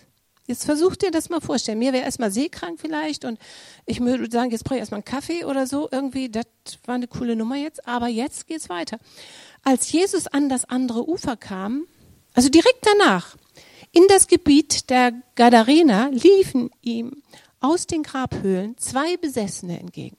Jetzt 0.50 0.65
versuch 0.65 0.96
dir 0.96 1.12
das 1.12 1.29
mal 1.29 1.41
vorstellen. 1.41 1.77
Mir 1.77 1.94
wäre 1.94 2.06
erstmal 2.06 2.32
seekrank 2.32 2.79
vielleicht 2.82 3.24
und 3.24 3.38
ich 3.86 4.00
würde 4.00 4.32
sagen, 4.32 4.50
jetzt 4.50 4.63
brauche 4.63 4.77
ich 4.77 4.79
erstmal 4.79 4.98
einen 4.98 5.06
Kaffee 5.06 5.46
oder 5.46 5.68
so. 5.68 5.88
Irgendwie, 5.91 6.27
das 6.27 6.48
war 6.88 6.96
eine 6.96 7.08
coole 7.08 7.36
Nummer 7.36 7.56
jetzt. 7.56 7.88
Aber 7.88 8.08
jetzt 8.08 8.48
geht's 8.48 8.68
weiter. 8.68 8.98
Als 9.63 9.91
Jesus 9.91 10.25
an 10.25 10.50
das 10.50 10.65
andere 10.65 11.08
Ufer 11.08 11.38
kam, 11.38 11.86
also 12.34 12.50
direkt 12.50 12.84
danach, 12.98 13.38
in 13.91 14.08
das 14.10 14.25
Gebiet 14.25 14.89
der 14.89 15.13
Gadarena 15.36 16.08
liefen 16.08 16.72
ihm 16.82 17.22
aus 17.60 17.86
den 17.86 18.01
Grabhöhlen 18.01 18.75
zwei 18.79 19.18
Besessene 19.18 19.79
entgegen. 19.79 20.18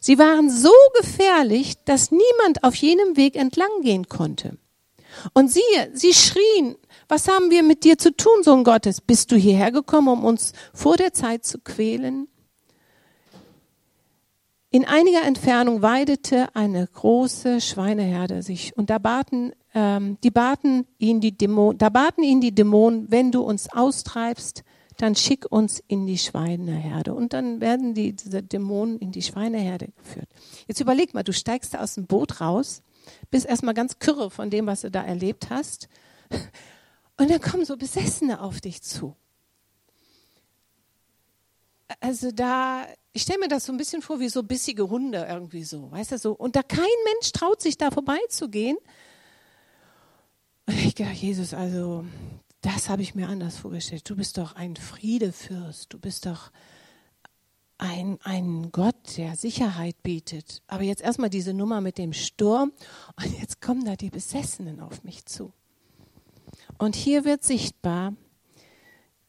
Sie 0.00 0.20
waren 0.20 0.50
so 0.50 0.70
gefährlich, 1.00 1.82
dass 1.84 2.12
niemand 2.12 2.62
auf 2.62 2.76
jenem 2.76 3.16
Weg 3.16 3.34
entlang 3.34 3.70
gehen 3.82 4.08
konnte. 4.08 4.56
Und 5.32 5.50
siehe, 5.50 5.90
sie 5.92 6.12
schrien 6.12 6.76
was 7.10 7.26
haben 7.26 7.50
wir 7.50 7.64
mit 7.64 7.82
dir 7.82 7.98
zu 7.98 8.16
tun, 8.16 8.44
Sohn 8.44 8.62
Gottes? 8.62 9.00
Bist 9.00 9.32
du 9.32 9.36
hierher 9.36 9.72
gekommen, 9.72 10.06
um 10.06 10.24
uns 10.24 10.52
vor 10.72 10.96
der 10.96 11.12
Zeit 11.12 11.44
zu 11.44 11.58
quälen? 11.58 12.28
In 14.70 14.84
einiger 14.84 15.24
Entfernung 15.24 15.82
weidete 15.82 16.54
eine 16.54 16.86
große 16.86 17.60
Schweineherde 17.60 18.42
sich 18.42 18.76
und 18.76 18.90
da 18.90 18.98
baten, 18.98 19.52
ähm, 19.74 20.18
die 20.22 20.30
baten 20.30 20.86
ihn 20.98 21.20
die 21.20 21.36
Dämonen, 21.36 21.78
da 21.78 21.88
baten 21.88 22.22
ihn 22.22 22.40
die 22.40 22.54
Dämonen, 22.54 23.10
wenn 23.10 23.32
du 23.32 23.42
uns 23.42 23.68
austreibst, 23.72 24.62
dann 24.96 25.16
schick 25.16 25.50
uns 25.50 25.82
in 25.88 26.06
die 26.06 26.18
Schweineherde. 26.18 27.12
Und 27.12 27.32
dann 27.32 27.60
werden 27.60 27.94
die, 27.94 28.12
diese 28.12 28.44
Dämonen 28.44 28.98
in 29.00 29.10
die 29.10 29.22
Schweineherde 29.22 29.88
geführt. 29.96 30.28
Jetzt 30.68 30.80
überleg 30.80 31.12
mal, 31.12 31.24
du 31.24 31.32
steigst 31.32 31.74
da 31.74 31.80
aus 31.80 31.94
dem 31.94 32.06
Boot 32.06 32.40
raus, 32.40 32.82
bist 33.30 33.46
erstmal 33.46 33.74
ganz 33.74 33.98
kürre 33.98 34.30
von 34.30 34.50
dem, 34.50 34.66
was 34.66 34.82
du 34.82 34.90
da 34.90 35.02
erlebt 35.02 35.50
hast. 35.50 35.88
Und 37.16 37.30
dann 37.30 37.40
kommen 37.40 37.64
so 37.64 37.76
Besessene 37.76 38.40
auf 38.40 38.60
dich 38.60 38.82
zu. 38.82 39.14
Also 42.00 42.30
da, 42.30 42.86
ich 43.12 43.22
stelle 43.22 43.40
mir 43.40 43.48
das 43.48 43.66
so 43.66 43.72
ein 43.72 43.78
bisschen 43.78 44.00
vor 44.00 44.20
wie 44.20 44.28
so 44.28 44.42
bissige 44.42 44.88
Hunde 44.88 45.26
irgendwie 45.28 45.64
so, 45.64 45.90
weißt 45.90 46.12
du 46.12 46.18
so. 46.18 46.32
Und 46.32 46.56
da 46.56 46.62
kein 46.62 46.86
Mensch 47.04 47.32
traut 47.32 47.60
sich 47.60 47.76
da 47.76 47.90
vorbeizugehen. 47.90 48.78
Und 50.66 50.78
ich 50.78 50.94
gedacht, 50.94 51.16
Jesus, 51.16 51.52
also 51.52 52.04
das 52.60 52.88
habe 52.88 53.02
ich 53.02 53.14
mir 53.14 53.28
anders 53.28 53.56
vorgestellt. 53.58 54.08
Du 54.08 54.16
bist 54.16 54.38
doch 54.38 54.54
ein 54.54 54.76
Friedefürst, 54.76 55.92
du 55.92 55.98
bist 55.98 56.26
doch 56.26 56.52
ein, 57.80 58.18
ein 58.22 58.70
Gott, 58.72 59.16
der 59.16 59.36
Sicherheit 59.36 60.02
bietet. 60.02 60.62
Aber 60.66 60.82
jetzt 60.82 61.02
erstmal 61.02 61.30
diese 61.30 61.54
Nummer 61.54 61.80
mit 61.80 61.98
dem 61.98 62.12
Sturm 62.12 62.72
und 63.16 63.40
jetzt 63.40 63.60
kommen 63.60 63.84
da 63.84 63.96
die 63.96 64.10
Besessenen 64.10 64.80
auf 64.80 65.02
mich 65.02 65.24
zu. 65.24 65.52
Und 66.78 66.94
hier 66.94 67.24
wird 67.24 67.42
sichtbar, 67.42 68.14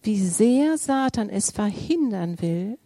wie 0.02 0.20
sehr 0.20 0.78
Satan 0.78 1.30
es 1.30 1.52
verhindern 1.52 2.42
will, 2.42 2.78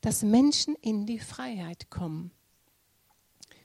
dass 0.00 0.22
Menschen 0.22 0.76
in 0.80 1.06
die 1.06 1.18
Freiheit 1.18 1.90
kommen. 1.90 2.30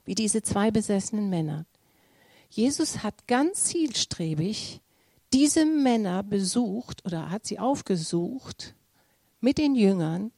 Wie 0.04 0.14
diese 0.14 0.42
zwei 0.42 0.70
besessenen 0.70 1.30
Männer. 1.30 1.66
Jesus 2.48 3.02
hat 3.02 3.26
ganz 3.26 3.64
zielstrebig 3.64 4.80
diese 5.32 5.64
Männer 5.64 6.22
besucht 6.22 7.04
oder 7.04 7.30
hat 7.30 7.46
sie 7.46 7.58
aufgesucht 7.58 8.74
mit 9.40 9.58
den 9.58 9.76
Jüngern. 9.76 10.32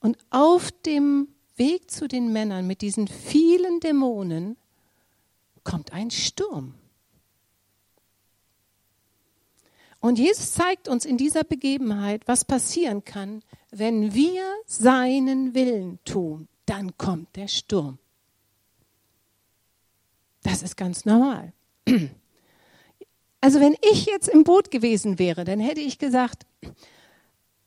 Und 0.00 0.18
auf 0.30 0.70
dem 0.70 1.28
Weg 1.56 1.90
zu 1.90 2.06
den 2.08 2.32
Männern 2.32 2.66
mit 2.66 2.82
diesen 2.82 3.08
vielen 3.08 3.80
Dämonen 3.80 4.56
kommt 5.64 5.92
ein 5.92 6.10
Sturm. 6.10 6.74
Und 10.00 10.18
Jesus 10.18 10.52
zeigt 10.52 10.88
uns 10.88 11.04
in 11.04 11.16
dieser 11.16 11.42
Begebenheit, 11.42 12.22
was 12.26 12.44
passieren 12.44 13.04
kann, 13.04 13.42
wenn 13.70 14.14
wir 14.14 14.44
seinen 14.66 15.54
Willen 15.54 15.98
tun. 16.04 16.48
Dann 16.66 16.96
kommt 16.96 17.34
der 17.34 17.48
Sturm. 17.48 17.98
Das 20.42 20.62
ist 20.62 20.76
ganz 20.76 21.04
normal. 21.04 21.52
Also 23.40 23.60
wenn 23.60 23.76
ich 23.92 24.06
jetzt 24.06 24.28
im 24.28 24.44
Boot 24.44 24.70
gewesen 24.70 25.18
wäre, 25.18 25.44
dann 25.44 25.60
hätte 25.60 25.80
ich 25.80 25.98
gesagt, 25.98 26.46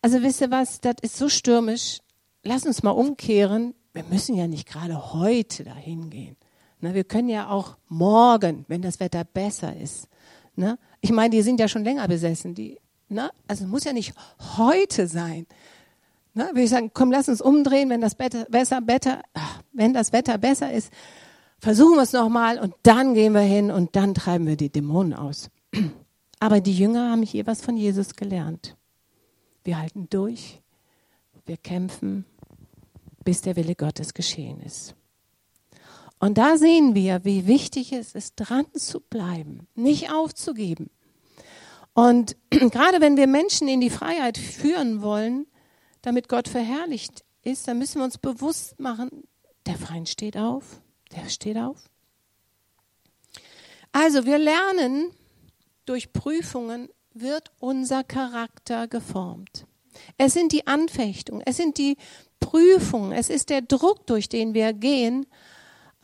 also 0.02 0.22
wisst 0.22 0.42
ihr 0.42 0.52
was, 0.52 0.82
das 0.82 0.96
ist 1.02 1.18
so 1.18 1.30
stürmisch, 1.30 2.00
lass 2.44 2.66
uns 2.66 2.84
mal 2.84 2.92
umkehren. 2.92 3.74
Wir 3.94 4.04
müssen 4.04 4.36
ja 4.36 4.48
nicht 4.48 4.68
gerade 4.68 5.14
heute 5.14 5.64
dahin 5.64 6.10
gehen. 6.10 6.38
Ne, 6.80 6.94
wir 6.94 7.04
können 7.04 7.30
ja 7.30 7.50
auch 7.50 7.78
morgen, 7.88 8.66
wenn 8.68 8.82
das 8.82 9.00
Wetter 9.00 9.24
besser 9.24 9.76
ist. 9.76 10.08
Ne? 10.56 10.80
Ich 11.00 11.12
meine, 11.12 11.30
die 11.30 11.42
sind 11.42 11.60
ja 11.60 11.68
schon 11.68 11.84
länger 11.84 12.08
besessen. 12.08 12.56
Die, 12.56 12.80
ne? 13.08 13.32
Also 13.48 13.66
muss 13.68 13.84
ja 13.84 13.94
nicht 13.94 14.14
heute 14.58 15.08
sein. 15.08 15.46
Ne? 16.34 16.46
Würde 16.48 16.64
ich 16.64 16.70
sagen, 16.70 16.92
komm, 16.94 17.12
lass 17.12 17.30
uns 17.30 17.42
umdrehen, 17.42 17.90
wenn 17.90 18.02
das 18.02 18.18
Wetter 18.18 18.46
besser, 18.46 19.22
ach, 19.34 19.62
wenn 19.74 19.94
das 19.94 20.12
Wetter 20.12 20.38
besser 20.38 20.72
ist, 20.72 20.92
versuchen 21.60 21.96
wir 21.96 22.04
es 22.04 22.14
nochmal 22.14 22.58
und 22.58 22.74
dann 22.84 23.14
gehen 23.14 23.34
wir 23.34 23.42
hin 23.42 23.70
und 23.70 23.96
dann 23.96 24.14
treiben 24.16 24.48
wir 24.48 24.56
die 24.56 24.72
Dämonen 24.72 25.14
aus. 25.14 25.50
Aber 26.40 26.62
die 26.62 26.76
Jünger 26.76 27.12
haben 27.12 27.22
hier 27.22 27.46
was 27.46 27.62
von 27.62 27.78
Jesus 27.78 28.16
gelernt. 28.16 28.76
Wir 29.64 29.78
halten 29.78 30.08
durch, 30.10 30.60
wir 31.46 31.58
kämpfen, 31.58 32.26
bis 33.24 33.42
der 33.42 33.56
Wille 33.56 33.76
Gottes 33.76 34.14
geschehen 34.14 34.62
ist. 34.62 34.96
Und 36.20 36.38
da 36.38 36.58
sehen 36.58 36.94
wir, 36.94 37.26
wie 37.26 37.48
wichtig 37.48 37.94
es 37.94 38.14
ist, 38.14 38.36
dran 38.36 38.68
zu 38.74 39.00
bleiben, 39.00 39.68
nicht 39.76 40.12
aufzugeben. 40.12 40.90
Und 41.94 42.38
gerade 42.50 43.02
wenn 43.02 43.18
wir 43.18 43.28
Menschen 43.28 43.68
in 43.68 43.82
die 43.82 43.90
Freiheit 43.90 44.38
führen 44.38 45.02
wollen, 45.02 45.48
damit 46.02 46.30
Gott 46.30 46.48
verherrlicht 46.48 47.24
ist, 47.44 47.68
dann 47.68 47.80
müssen 47.80 48.00
wir 48.00 48.06
uns 48.06 48.18
bewusst 48.18 48.80
machen, 48.80 49.10
der 49.66 49.76
Feind 49.76 50.10
steht 50.10 50.38
auf, 50.38 50.82
der 51.16 51.30
steht 51.30 51.58
auf. 51.58 51.90
Also 53.92 54.26
wir 54.26 54.38
lernen, 54.38 55.12
durch 55.86 56.14
Prüfungen 56.14 56.90
wird 57.14 57.52
unser 57.60 58.04
Charakter 58.04 58.88
geformt. 58.88 59.66
Es 60.18 60.34
sind 60.34 60.52
die 60.52 60.68
Anfechtungen, 60.68 61.44
es 61.46 61.58
sind 61.58 61.78
die 61.78 61.98
Prüfungen, 62.42 63.14
es 63.14 63.30
ist 63.30 63.50
der 63.50 63.62
Druck, 63.62 64.06
durch 64.08 64.28
den 64.28 64.54
wir 64.54 64.74
gehen, 64.74 65.26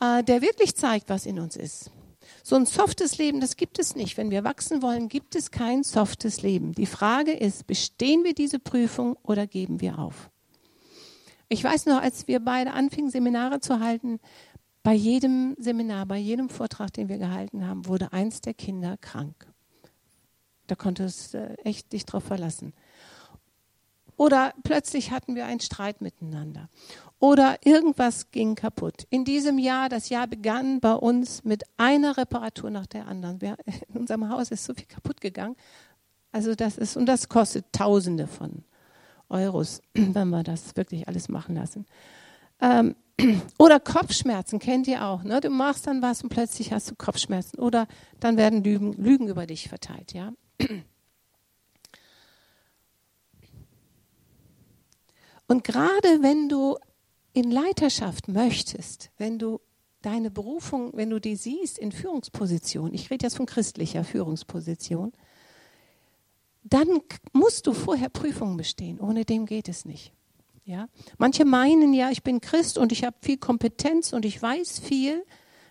äh, 0.00 0.24
der 0.24 0.40
wirklich 0.40 0.74
zeigt, 0.74 1.10
was 1.10 1.26
in 1.26 1.38
uns 1.38 1.56
ist. 1.56 1.90
So 2.42 2.56
ein 2.56 2.64
softes 2.64 3.18
Leben, 3.18 3.40
das 3.40 3.56
gibt 3.56 3.78
es 3.78 3.94
nicht. 3.94 4.16
Wenn 4.16 4.30
wir 4.30 4.44
wachsen 4.44 4.80
wollen, 4.80 5.08
gibt 5.10 5.34
es 5.34 5.50
kein 5.50 5.82
softes 5.82 6.40
Leben. 6.40 6.72
Die 6.72 6.86
Frage 6.86 7.32
ist, 7.32 7.66
bestehen 7.66 8.24
wir 8.24 8.32
diese 8.32 8.58
Prüfung 8.58 9.16
oder 9.22 9.46
geben 9.46 9.82
wir 9.82 9.98
auf? 9.98 10.30
Ich 11.50 11.62
weiß 11.62 11.86
noch, 11.86 12.00
als 12.00 12.28
wir 12.28 12.40
beide 12.40 12.72
anfingen, 12.72 13.10
Seminare 13.10 13.60
zu 13.60 13.80
halten, 13.80 14.20
bei 14.82 14.94
jedem 14.94 15.56
Seminar, 15.58 16.06
bei 16.06 16.16
jedem 16.16 16.48
Vortrag, 16.48 16.92
den 16.92 17.08
wir 17.08 17.18
gehalten 17.18 17.66
haben, 17.66 17.86
wurde 17.86 18.12
eins 18.12 18.40
der 18.40 18.54
Kinder 18.54 18.96
krank. 18.96 19.46
Da 20.66 20.74
konntest 20.74 21.34
du 21.34 21.56
echt 21.64 21.92
dich 21.92 22.06
drauf 22.06 22.24
verlassen. 22.24 22.72
Oder 24.18 24.52
plötzlich 24.64 25.12
hatten 25.12 25.36
wir 25.36 25.46
einen 25.46 25.60
Streit 25.60 26.00
miteinander. 26.00 26.68
Oder 27.20 27.56
irgendwas 27.64 28.32
ging 28.32 28.56
kaputt. 28.56 29.06
In 29.10 29.24
diesem 29.24 29.58
Jahr, 29.58 29.88
das 29.88 30.08
Jahr 30.08 30.26
begann 30.26 30.80
bei 30.80 30.92
uns 30.92 31.44
mit 31.44 31.62
einer 31.76 32.16
Reparatur 32.16 32.68
nach 32.70 32.86
der 32.86 33.06
anderen. 33.06 33.40
Wir, 33.40 33.56
in 33.88 34.00
unserem 34.00 34.28
Haus 34.28 34.50
ist 34.50 34.64
so 34.64 34.74
viel 34.74 34.86
kaputt 34.86 35.20
gegangen. 35.20 35.54
Also 36.32 36.56
das 36.56 36.78
ist, 36.78 36.96
und 36.96 37.06
das 37.06 37.28
kostet 37.28 37.72
Tausende 37.72 38.26
von 38.26 38.64
Euros, 39.28 39.82
wenn 39.94 40.28
wir 40.30 40.42
das 40.42 40.76
wirklich 40.76 41.06
alles 41.06 41.28
machen 41.28 41.54
lassen. 41.54 41.86
Ähm, 42.60 42.96
oder 43.58 43.78
Kopfschmerzen 43.78 44.58
kennt 44.58 44.88
ihr 44.88 45.06
auch. 45.06 45.22
Ne? 45.22 45.40
Du 45.40 45.50
machst 45.50 45.86
dann 45.86 46.02
was 46.02 46.24
und 46.24 46.28
plötzlich 46.30 46.72
hast 46.72 46.90
du 46.90 46.96
Kopfschmerzen. 46.96 47.60
Oder 47.60 47.86
dann 48.18 48.36
werden 48.36 48.64
Lügen, 48.64 48.94
Lügen 48.94 49.28
über 49.28 49.46
dich 49.46 49.68
verteilt. 49.68 50.12
Ja? 50.12 50.32
Und 55.48 55.64
gerade 55.64 56.22
wenn 56.22 56.48
du 56.48 56.76
in 57.32 57.50
Leiterschaft 57.50 58.28
möchtest, 58.28 59.10
wenn 59.16 59.38
du 59.38 59.60
deine 60.02 60.30
Berufung, 60.30 60.92
wenn 60.94 61.10
du 61.10 61.20
die 61.20 61.36
siehst 61.36 61.78
in 61.78 61.90
Führungsposition, 61.90 62.94
ich 62.94 63.10
rede 63.10 63.26
jetzt 63.26 63.36
von 63.36 63.46
christlicher 63.46 64.04
Führungsposition, 64.04 65.12
dann 66.62 67.00
musst 67.32 67.66
du 67.66 67.72
vorher 67.72 68.10
Prüfungen 68.10 68.56
bestehen. 68.56 69.00
Ohne 69.00 69.24
dem 69.24 69.46
geht 69.46 69.68
es 69.68 69.84
nicht. 69.84 70.12
Ja? 70.64 70.88
Manche 71.16 71.44
meinen 71.44 71.94
ja, 71.94 72.10
ich 72.10 72.22
bin 72.22 72.40
Christ 72.40 72.76
und 72.76 72.92
ich 72.92 73.04
habe 73.04 73.16
viel 73.22 73.38
Kompetenz 73.38 74.12
und 74.12 74.24
ich 74.26 74.40
weiß 74.40 74.80
viel. 74.80 75.24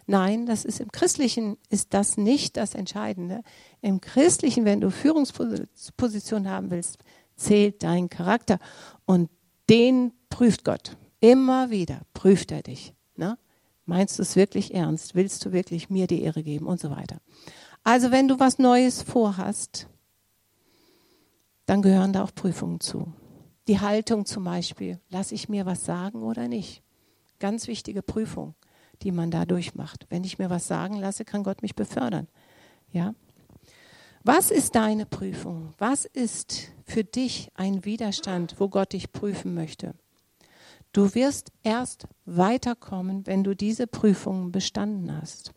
Nein, 0.07 0.45
das 0.45 0.65
ist 0.65 0.79
im 0.79 0.91
Christlichen 0.91 1.57
ist 1.69 1.93
das 1.93 2.17
nicht 2.17 2.57
das 2.57 2.73
Entscheidende. 2.73 3.43
Im 3.81 4.01
Christlichen, 4.01 4.65
wenn 4.65 4.81
du 4.81 4.89
Führungsposition 4.89 6.49
haben 6.49 6.71
willst, 6.71 6.97
zählt 7.35 7.83
dein 7.83 8.09
Charakter 8.09 8.57
und 9.05 9.29
den 9.69 10.13
prüft 10.29 10.63
Gott. 10.63 10.97
Immer 11.19 11.69
wieder 11.69 12.01
prüft 12.13 12.51
er 12.51 12.61
dich. 12.61 12.93
Ne? 13.15 13.37
Meinst 13.85 14.17
du 14.17 14.23
es 14.23 14.35
wirklich 14.35 14.73
ernst? 14.73 15.15
Willst 15.15 15.43
du 15.45 15.51
wirklich 15.51 15.89
mir 15.89 16.07
die 16.07 16.21
Ehre 16.21 16.43
geben 16.43 16.67
und 16.67 16.79
so 16.79 16.91
weiter? 16.91 17.17
Also 17.83 18.11
wenn 18.11 18.27
du 18.27 18.39
was 18.39 18.59
Neues 18.59 19.01
vorhast, 19.01 19.87
dann 21.65 21.81
gehören 21.81 22.13
da 22.13 22.23
auch 22.23 22.33
Prüfungen 22.33 22.79
zu. 22.79 23.13
Die 23.67 23.79
Haltung 23.79 24.25
zum 24.25 24.43
Beispiel, 24.43 24.99
lasse 25.09 25.35
ich 25.35 25.49
mir 25.49 25.65
was 25.65 25.85
sagen 25.85 26.23
oder 26.23 26.47
nicht? 26.47 26.83
Ganz 27.39 27.67
wichtige 27.67 28.01
Prüfung 28.01 28.55
die 29.01 29.11
man 29.11 29.31
da 29.31 29.45
durchmacht. 29.45 30.05
Wenn 30.09 30.23
ich 30.23 30.39
mir 30.39 30.49
was 30.49 30.67
sagen 30.67 30.95
lasse, 30.97 31.25
kann 31.25 31.43
Gott 31.43 31.61
mich 31.61 31.75
befördern. 31.75 32.27
Ja? 32.91 33.13
Was 34.27 34.51
ist 34.51 34.75
deine 34.75 35.05
Prüfung? 35.05 35.73
Was 35.77 36.03
ist 36.03 36.73
für 36.83 37.05
dich 37.05 37.49
ein 37.53 37.85
Widerstand, 37.85 38.55
wo 38.57 38.67
Gott 38.67 38.91
dich 38.91 39.13
prüfen 39.13 39.53
möchte? 39.53 39.93
Du 40.91 41.15
wirst 41.15 41.53
erst 41.63 42.09
weiterkommen, 42.25 43.25
wenn 43.25 43.45
du 43.45 43.55
diese 43.55 43.87
Prüfung 43.87 44.51
bestanden 44.51 45.15
hast. 45.15 45.53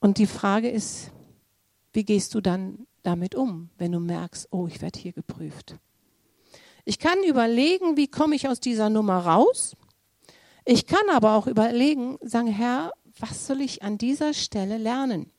Und 0.00 0.16
die 0.16 0.26
Frage 0.26 0.70
ist, 0.70 1.10
wie 1.92 2.04
gehst 2.04 2.34
du 2.34 2.40
dann 2.40 2.86
damit 3.02 3.34
um, 3.34 3.68
wenn 3.76 3.92
du 3.92 4.00
merkst, 4.00 4.48
oh, 4.52 4.66
ich 4.66 4.80
werde 4.80 4.98
hier 4.98 5.12
geprüft? 5.12 5.76
Ich 6.86 6.98
kann 6.98 7.22
überlegen, 7.24 7.98
wie 7.98 8.08
komme 8.08 8.36
ich 8.36 8.48
aus 8.48 8.58
dieser 8.58 8.88
Nummer 8.88 9.18
raus? 9.18 9.76
Ich 10.64 10.86
kann 10.86 11.10
aber 11.10 11.34
auch 11.34 11.46
überlegen, 11.46 12.16
sagen, 12.22 12.48
Herr, 12.48 12.94
was 13.18 13.46
soll 13.46 13.60
ich 13.60 13.82
an 13.82 13.98
dieser 13.98 14.32
Stelle 14.32 14.78
lernen? 14.78 15.30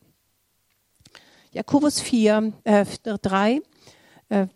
Jakobus 1.55 2.01
4, 2.01 2.53
äh, 2.63 2.85
3, 3.03 3.61
äh, 4.29 4.47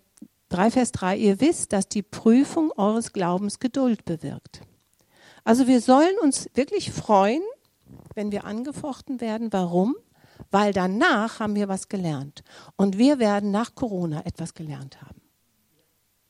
3, 0.49 0.71
Vers 0.71 0.91
3, 0.91 1.17
ihr 1.17 1.39
wisst, 1.39 1.73
dass 1.73 1.87
die 1.87 2.01
Prüfung 2.01 2.71
eures 2.71 3.13
Glaubens 3.13 3.59
Geduld 3.59 4.05
bewirkt. 4.05 4.61
Also 5.43 5.67
wir 5.67 5.81
sollen 5.81 6.17
uns 6.21 6.49
wirklich 6.53 6.91
freuen, 6.91 7.41
wenn 8.15 8.31
wir 8.31 8.43
angefochten 8.43 9.21
werden. 9.21 9.53
Warum? 9.53 9.95
Weil 10.51 10.73
danach 10.73 11.39
haben 11.39 11.55
wir 11.55 11.67
was 11.69 11.87
gelernt. 11.87 12.43
Und 12.75 12.97
wir 12.97 13.19
werden 13.19 13.51
nach 13.51 13.75
Corona 13.75 14.25
etwas 14.25 14.53
gelernt 14.53 15.01
haben. 15.01 15.21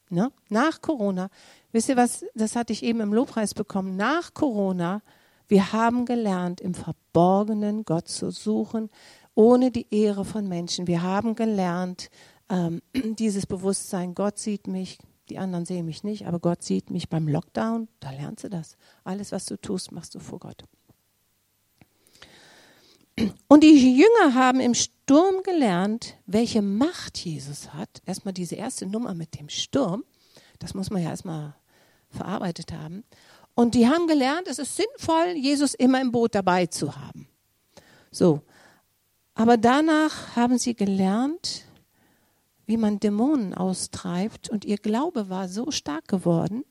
Ne? 0.10 0.32
Nach 0.50 0.82
Corona 0.82 1.30
Wisst 1.72 1.90
ihr 1.90 1.98
was, 1.98 2.26
das 2.34 2.56
hatte 2.56 2.74
ich 2.74 2.84
eben 2.84 3.00
im 3.00 3.14
Lobpreis 3.14 3.54
bekommen. 3.54 3.96
Nach 3.96 4.34
Corona, 4.34 5.02
wir 5.48 5.72
haben 5.72 6.06
gelernt, 6.06 6.62
im 6.62 6.74
Verborgenen 6.74 7.86
Gott 7.86 8.08
zu 8.08 8.32
suchen, 8.32 8.90
ohne 9.40 9.72
die 9.72 9.88
Ehre 9.90 10.26
von 10.26 10.50
Menschen. 10.50 10.86
Wir 10.86 11.02
haben 11.02 11.34
gelernt, 11.34 12.10
ähm, 12.50 12.82
dieses 12.94 13.46
Bewusstsein, 13.46 14.14
Gott 14.14 14.38
sieht 14.38 14.68
mich, 14.68 14.98
die 15.30 15.38
anderen 15.38 15.66
sehen 15.66 15.86
mich 15.86 16.04
nicht, 16.04 16.28
aber 16.28 16.40
Gott 16.40 16.62
sieht 16.62 16.90
mich 16.90 17.08
beim 17.08 17.26
Lockdown, 17.26 17.88
da 18.02 18.12
lernst 18.12 18.44
du 18.44 18.50
das. 18.50 18.76
Alles, 19.06 19.32
was 19.32 19.46
du 19.46 19.56
tust, 19.56 19.94
machst 19.94 20.14
du 20.14 20.20
vor 20.20 20.40
Gott. 20.40 20.66
Und 23.48 23.64
die 23.64 23.98
Jünger 23.98 24.36
haben 24.36 24.60
im 24.60 24.74
Sturm 24.74 25.42
gelernt, 25.44 26.18
welche 26.26 26.62
Macht 26.62 27.18
Jesus 27.18 27.74
hat. 27.74 28.02
Erstmal 28.06 28.34
diese 28.34 28.56
erste 28.56 28.88
Nummer 28.88 29.14
mit 29.14 29.40
dem 29.40 29.48
Sturm, 29.48 30.04
das 30.60 30.74
muss 30.74 30.90
man 30.90 31.02
ja 31.02 31.12
erstmal 31.12 31.56
verarbeitet 32.10 32.74
haben. 32.74 33.06
Und 33.56 33.74
die 33.74 33.88
haben 33.88 34.08
gelernt, 34.08 34.50
es 34.50 34.60
ist 34.60 34.76
sinnvoll, 34.76 35.38
Jesus 35.38 35.76
immer 35.76 36.02
im 36.02 36.12
Boot 36.12 36.36
dabei 36.36 36.66
zu 36.66 36.98
haben. 36.98 37.30
So. 38.12 38.42
Aber 39.40 39.56
danach 39.56 40.36
haben 40.36 40.58
sie 40.58 40.76
gelernt, 40.76 41.64
wie 42.66 42.76
man 42.76 43.00
Dämonen 43.00 43.54
austreibt. 43.54 44.50
Und 44.50 44.66
ihr 44.66 44.76
Glaube 44.76 45.30
war 45.30 45.48
so 45.48 45.72
stark 45.72 46.10
geworden 46.10 46.66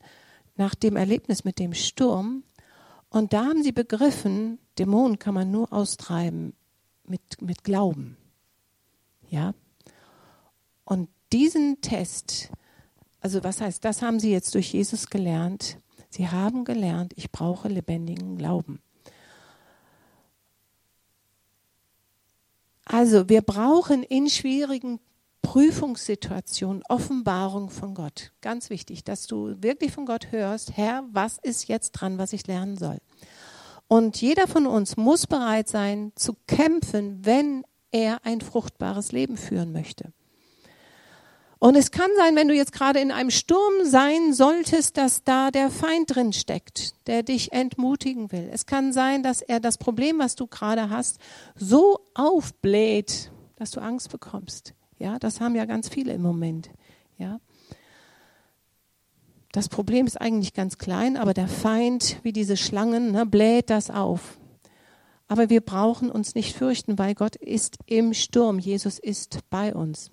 nach 0.54 0.74
dem 0.74 0.94
Erlebnis 0.94 1.44
mit 1.44 1.58
dem 1.58 1.72
Sturm. 1.72 2.42
Und 3.08 3.32
da 3.32 3.46
haben 3.46 3.62
sie 3.62 3.72
begriffen, 3.72 4.58
Dämonen 4.78 5.18
kann 5.18 5.32
man 5.32 5.50
nur 5.50 5.72
austreiben 5.72 6.52
mit, 7.04 7.40
mit 7.40 7.64
Glauben. 7.64 8.18
Ja? 9.30 9.54
Und 10.84 11.08
diesen 11.32 11.80
Test, 11.80 12.50
also 13.20 13.42
was 13.44 13.62
heißt, 13.62 13.82
das 13.82 14.02
haben 14.02 14.20
sie 14.20 14.30
jetzt 14.30 14.54
durch 14.54 14.74
Jesus 14.74 15.08
gelernt. 15.08 15.78
Sie 16.10 16.28
haben 16.28 16.66
gelernt, 16.66 17.14
ich 17.16 17.32
brauche 17.32 17.68
lebendigen 17.68 18.36
Glauben. 18.36 18.82
Also 22.88 23.28
wir 23.28 23.42
brauchen 23.42 24.02
in 24.02 24.28
schwierigen 24.30 24.98
Prüfungssituationen 25.42 26.82
Offenbarung 26.88 27.70
von 27.70 27.94
Gott. 27.94 28.32
Ganz 28.40 28.70
wichtig, 28.70 29.04
dass 29.04 29.26
du 29.26 29.54
wirklich 29.62 29.92
von 29.92 30.06
Gott 30.06 30.32
hörst, 30.32 30.76
Herr, 30.76 31.04
was 31.12 31.38
ist 31.42 31.68
jetzt 31.68 31.92
dran, 31.92 32.18
was 32.18 32.32
ich 32.32 32.46
lernen 32.46 32.76
soll? 32.76 32.98
Und 33.88 34.20
jeder 34.20 34.46
von 34.46 34.66
uns 34.66 34.96
muss 34.96 35.26
bereit 35.26 35.68
sein 35.68 36.12
zu 36.16 36.34
kämpfen, 36.46 37.24
wenn 37.24 37.64
er 37.90 38.24
ein 38.24 38.40
fruchtbares 38.40 39.12
Leben 39.12 39.36
führen 39.36 39.72
möchte. 39.72 40.12
Und 41.60 41.74
es 41.74 41.90
kann 41.90 42.10
sein, 42.16 42.36
wenn 42.36 42.46
du 42.46 42.54
jetzt 42.54 42.72
gerade 42.72 43.00
in 43.00 43.10
einem 43.10 43.30
Sturm 43.30 43.84
sein 43.84 44.32
solltest, 44.32 44.96
dass 44.96 45.24
da 45.24 45.50
der 45.50 45.70
Feind 45.70 46.14
drin 46.14 46.32
steckt, 46.32 46.94
der 47.08 47.24
dich 47.24 47.52
entmutigen 47.52 48.30
will. 48.30 48.48
Es 48.52 48.64
kann 48.64 48.92
sein, 48.92 49.24
dass 49.24 49.42
er 49.42 49.58
das 49.58 49.76
Problem, 49.76 50.20
was 50.20 50.36
du 50.36 50.46
gerade 50.46 50.88
hast, 50.88 51.18
so 51.56 51.98
aufbläht, 52.14 53.32
dass 53.56 53.72
du 53.72 53.80
Angst 53.80 54.10
bekommst. 54.10 54.74
Ja, 55.00 55.18
das 55.18 55.40
haben 55.40 55.56
ja 55.56 55.64
ganz 55.64 55.88
viele 55.88 56.12
im 56.12 56.22
Moment. 56.22 56.70
Ja. 57.18 57.40
Das 59.50 59.68
Problem 59.68 60.06
ist 60.06 60.20
eigentlich 60.20 60.54
ganz 60.54 60.78
klein, 60.78 61.16
aber 61.16 61.34
der 61.34 61.48
Feind, 61.48 62.18
wie 62.22 62.32
diese 62.32 62.56
Schlangen, 62.56 63.10
ne, 63.10 63.26
bläht 63.26 63.70
das 63.70 63.90
auf. 63.90 64.38
Aber 65.26 65.50
wir 65.50 65.60
brauchen 65.60 66.10
uns 66.10 66.36
nicht 66.36 66.54
fürchten, 66.54 66.98
weil 66.98 67.14
Gott 67.14 67.34
ist 67.34 67.78
im 67.86 68.14
Sturm. 68.14 68.60
Jesus 68.60 69.00
ist 69.00 69.40
bei 69.50 69.74
uns. 69.74 70.10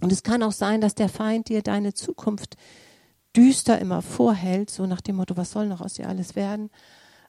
Und 0.00 0.12
es 0.12 0.22
kann 0.22 0.42
auch 0.42 0.52
sein, 0.52 0.80
dass 0.80 0.94
der 0.94 1.08
Feind 1.08 1.48
dir 1.48 1.62
deine 1.62 1.94
Zukunft 1.94 2.56
düster 3.36 3.78
immer 3.78 4.02
vorhält, 4.02 4.70
so 4.70 4.86
nach 4.86 5.00
dem 5.00 5.16
Motto, 5.16 5.36
was 5.36 5.52
soll 5.52 5.66
noch 5.66 5.80
aus 5.80 5.94
dir 5.94 6.08
alles 6.08 6.36
werden? 6.36 6.70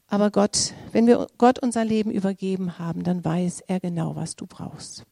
Aber 0.08 0.30
Gott, 0.30 0.74
wenn 0.92 1.08
wir 1.08 1.28
Gott 1.38 1.60
unser 1.60 1.86
Leben 1.86 2.12
übergeben 2.12 2.78
haben, 2.80 3.04
dann 3.04 3.24
weiß 3.24 3.62
er 3.68 3.80
genau, 3.80 4.16
was 4.16 4.36
du 4.36 4.46
brauchst. 4.46 5.06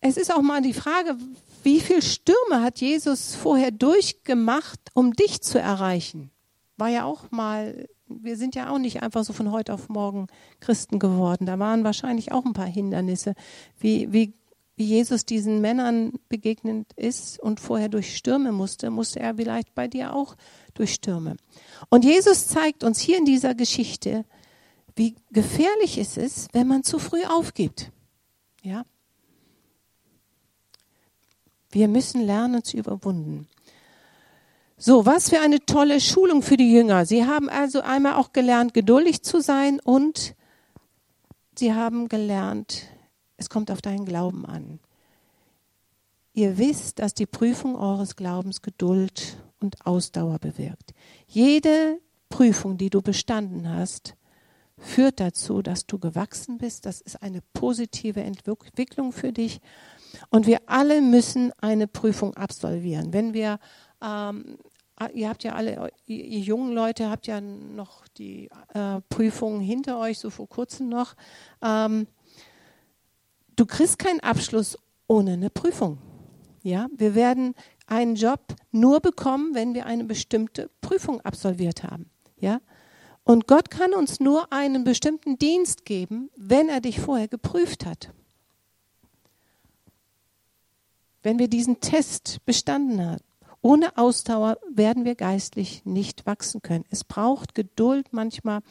Es 0.00 0.16
ist 0.16 0.34
auch 0.34 0.42
mal 0.42 0.62
die 0.62 0.72
Frage, 0.72 1.16
wie 1.62 1.80
viele 1.80 2.02
Stürme 2.02 2.62
hat 2.62 2.80
Jesus 2.80 3.34
vorher 3.34 3.70
durchgemacht, 3.70 4.80
um 4.94 5.12
dich 5.12 5.42
zu 5.42 5.60
erreichen? 5.60 6.30
War 6.78 6.88
ja 6.88 7.04
auch 7.04 7.30
mal, 7.30 7.86
wir 8.08 8.36
sind 8.36 8.54
ja 8.54 8.70
auch 8.70 8.78
nicht 8.78 9.02
einfach 9.02 9.24
so 9.24 9.34
von 9.34 9.52
heute 9.52 9.74
auf 9.74 9.90
morgen 9.90 10.26
Christen 10.58 10.98
geworden. 10.98 11.44
Da 11.44 11.58
waren 11.58 11.84
wahrscheinlich 11.84 12.32
auch 12.32 12.46
ein 12.46 12.54
paar 12.54 12.66
Hindernisse. 12.66 13.34
Wie, 13.78 14.10
wie 14.10 14.32
wie 14.80 14.86
Jesus 14.86 15.26
diesen 15.26 15.60
Männern 15.60 16.14
begegnet 16.30 16.90
ist 16.96 17.38
und 17.38 17.60
vorher 17.60 17.90
durch 17.90 18.16
Stürme 18.16 18.50
musste, 18.50 18.88
musste 18.88 19.20
er 19.20 19.34
vielleicht 19.34 19.74
bei 19.74 19.88
dir 19.88 20.14
auch 20.14 20.36
durch 20.72 20.94
Stürme. 20.94 21.36
Und 21.90 22.02
Jesus 22.02 22.48
zeigt 22.48 22.82
uns 22.82 22.98
hier 22.98 23.18
in 23.18 23.26
dieser 23.26 23.54
Geschichte, 23.54 24.24
wie 24.96 25.16
gefährlich 25.32 25.98
es 25.98 26.16
ist, 26.16 26.54
wenn 26.54 26.66
man 26.66 26.82
zu 26.82 26.98
früh 26.98 27.22
aufgibt. 27.24 27.92
Ja? 28.62 28.86
Wir 31.70 31.86
müssen 31.86 32.22
lernen 32.22 32.64
zu 32.64 32.78
überwunden. 32.78 33.48
So, 34.78 35.04
was 35.04 35.28
für 35.28 35.40
eine 35.40 35.60
tolle 35.60 36.00
Schulung 36.00 36.40
für 36.40 36.56
die 36.56 36.72
Jünger. 36.72 37.04
Sie 37.04 37.26
haben 37.26 37.50
also 37.50 37.82
einmal 37.82 38.14
auch 38.14 38.32
gelernt, 38.32 38.72
geduldig 38.72 39.22
zu 39.24 39.42
sein 39.42 39.78
und 39.78 40.34
sie 41.54 41.74
haben 41.74 42.08
gelernt, 42.08 42.86
es 43.40 43.48
kommt 43.48 43.70
auf 43.70 43.80
deinen 43.80 44.04
Glauben 44.04 44.44
an. 44.44 44.78
Ihr 46.34 46.58
wisst, 46.58 47.00
dass 47.00 47.14
die 47.14 47.26
Prüfung 47.26 47.74
eures 47.74 48.14
Glaubens 48.14 48.62
Geduld 48.62 49.42
und 49.58 49.84
Ausdauer 49.84 50.38
bewirkt. 50.38 50.92
Jede 51.26 51.98
Prüfung, 52.28 52.76
die 52.76 52.90
du 52.90 53.02
bestanden 53.02 53.68
hast, 53.68 54.14
führt 54.76 55.20
dazu, 55.20 55.62
dass 55.62 55.86
du 55.86 55.98
gewachsen 55.98 56.58
bist. 56.58 56.86
Das 56.86 57.00
ist 57.00 57.22
eine 57.22 57.40
positive 57.54 58.22
Entwicklung 58.22 59.12
für 59.12 59.32
dich. 59.32 59.60
Und 60.28 60.46
wir 60.46 60.60
alle 60.66 61.00
müssen 61.00 61.52
eine 61.60 61.88
Prüfung 61.88 62.34
absolvieren. 62.34 63.12
Wenn 63.12 63.32
wir, 63.32 63.58
ähm, 64.02 64.58
ihr 65.14 65.28
habt 65.30 65.44
ja 65.44 65.54
alle, 65.54 65.90
ihr, 66.06 66.40
jungen 66.40 66.72
Leute 66.72 67.08
habt 67.08 67.26
ja 67.26 67.40
noch 67.40 68.06
die 68.18 68.50
äh, 68.74 69.00
Prüfungen 69.08 69.60
hinter 69.60 69.98
euch, 69.98 70.18
so 70.18 70.28
vor 70.28 70.48
kurzem 70.48 70.88
noch. 70.90 71.14
Ähm, 71.62 72.06
Du 73.60 73.66
kriegst 73.66 73.98
keinen 73.98 74.20
Abschluss 74.20 74.78
ohne 75.06 75.34
eine 75.34 75.50
Prüfung. 75.50 75.98
Ja, 76.62 76.88
wir 76.96 77.14
werden 77.14 77.54
einen 77.86 78.14
Job 78.14 78.40
nur 78.72 79.00
bekommen, 79.00 79.54
wenn 79.54 79.74
wir 79.74 79.84
eine 79.84 80.04
bestimmte 80.04 80.70
Prüfung 80.80 81.20
absolviert 81.20 81.82
haben. 81.82 82.08
Ja? 82.38 82.62
Und 83.22 83.46
Gott 83.46 83.70
kann 83.70 83.92
uns 83.92 84.18
nur 84.18 84.50
einen 84.50 84.82
bestimmten 84.84 85.36
Dienst 85.36 85.84
geben, 85.84 86.30
wenn 86.36 86.70
er 86.70 86.80
dich 86.80 87.00
vorher 87.00 87.28
geprüft 87.28 87.84
hat. 87.84 88.14
Wenn 91.22 91.38
wir 91.38 91.48
diesen 91.48 91.80
Test 91.80 92.38
bestanden 92.46 93.04
haben. 93.04 93.22
Ohne 93.60 93.98
Ausdauer 93.98 94.56
werden 94.72 95.04
wir 95.04 95.16
geistlich 95.16 95.84
nicht 95.84 96.24
wachsen 96.24 96.62
können. 96.62 96.86
Es 96.88 97.04
braucht 97.04 97.54
Geduld 97.54 98.06
manchmal, 98.14 98.62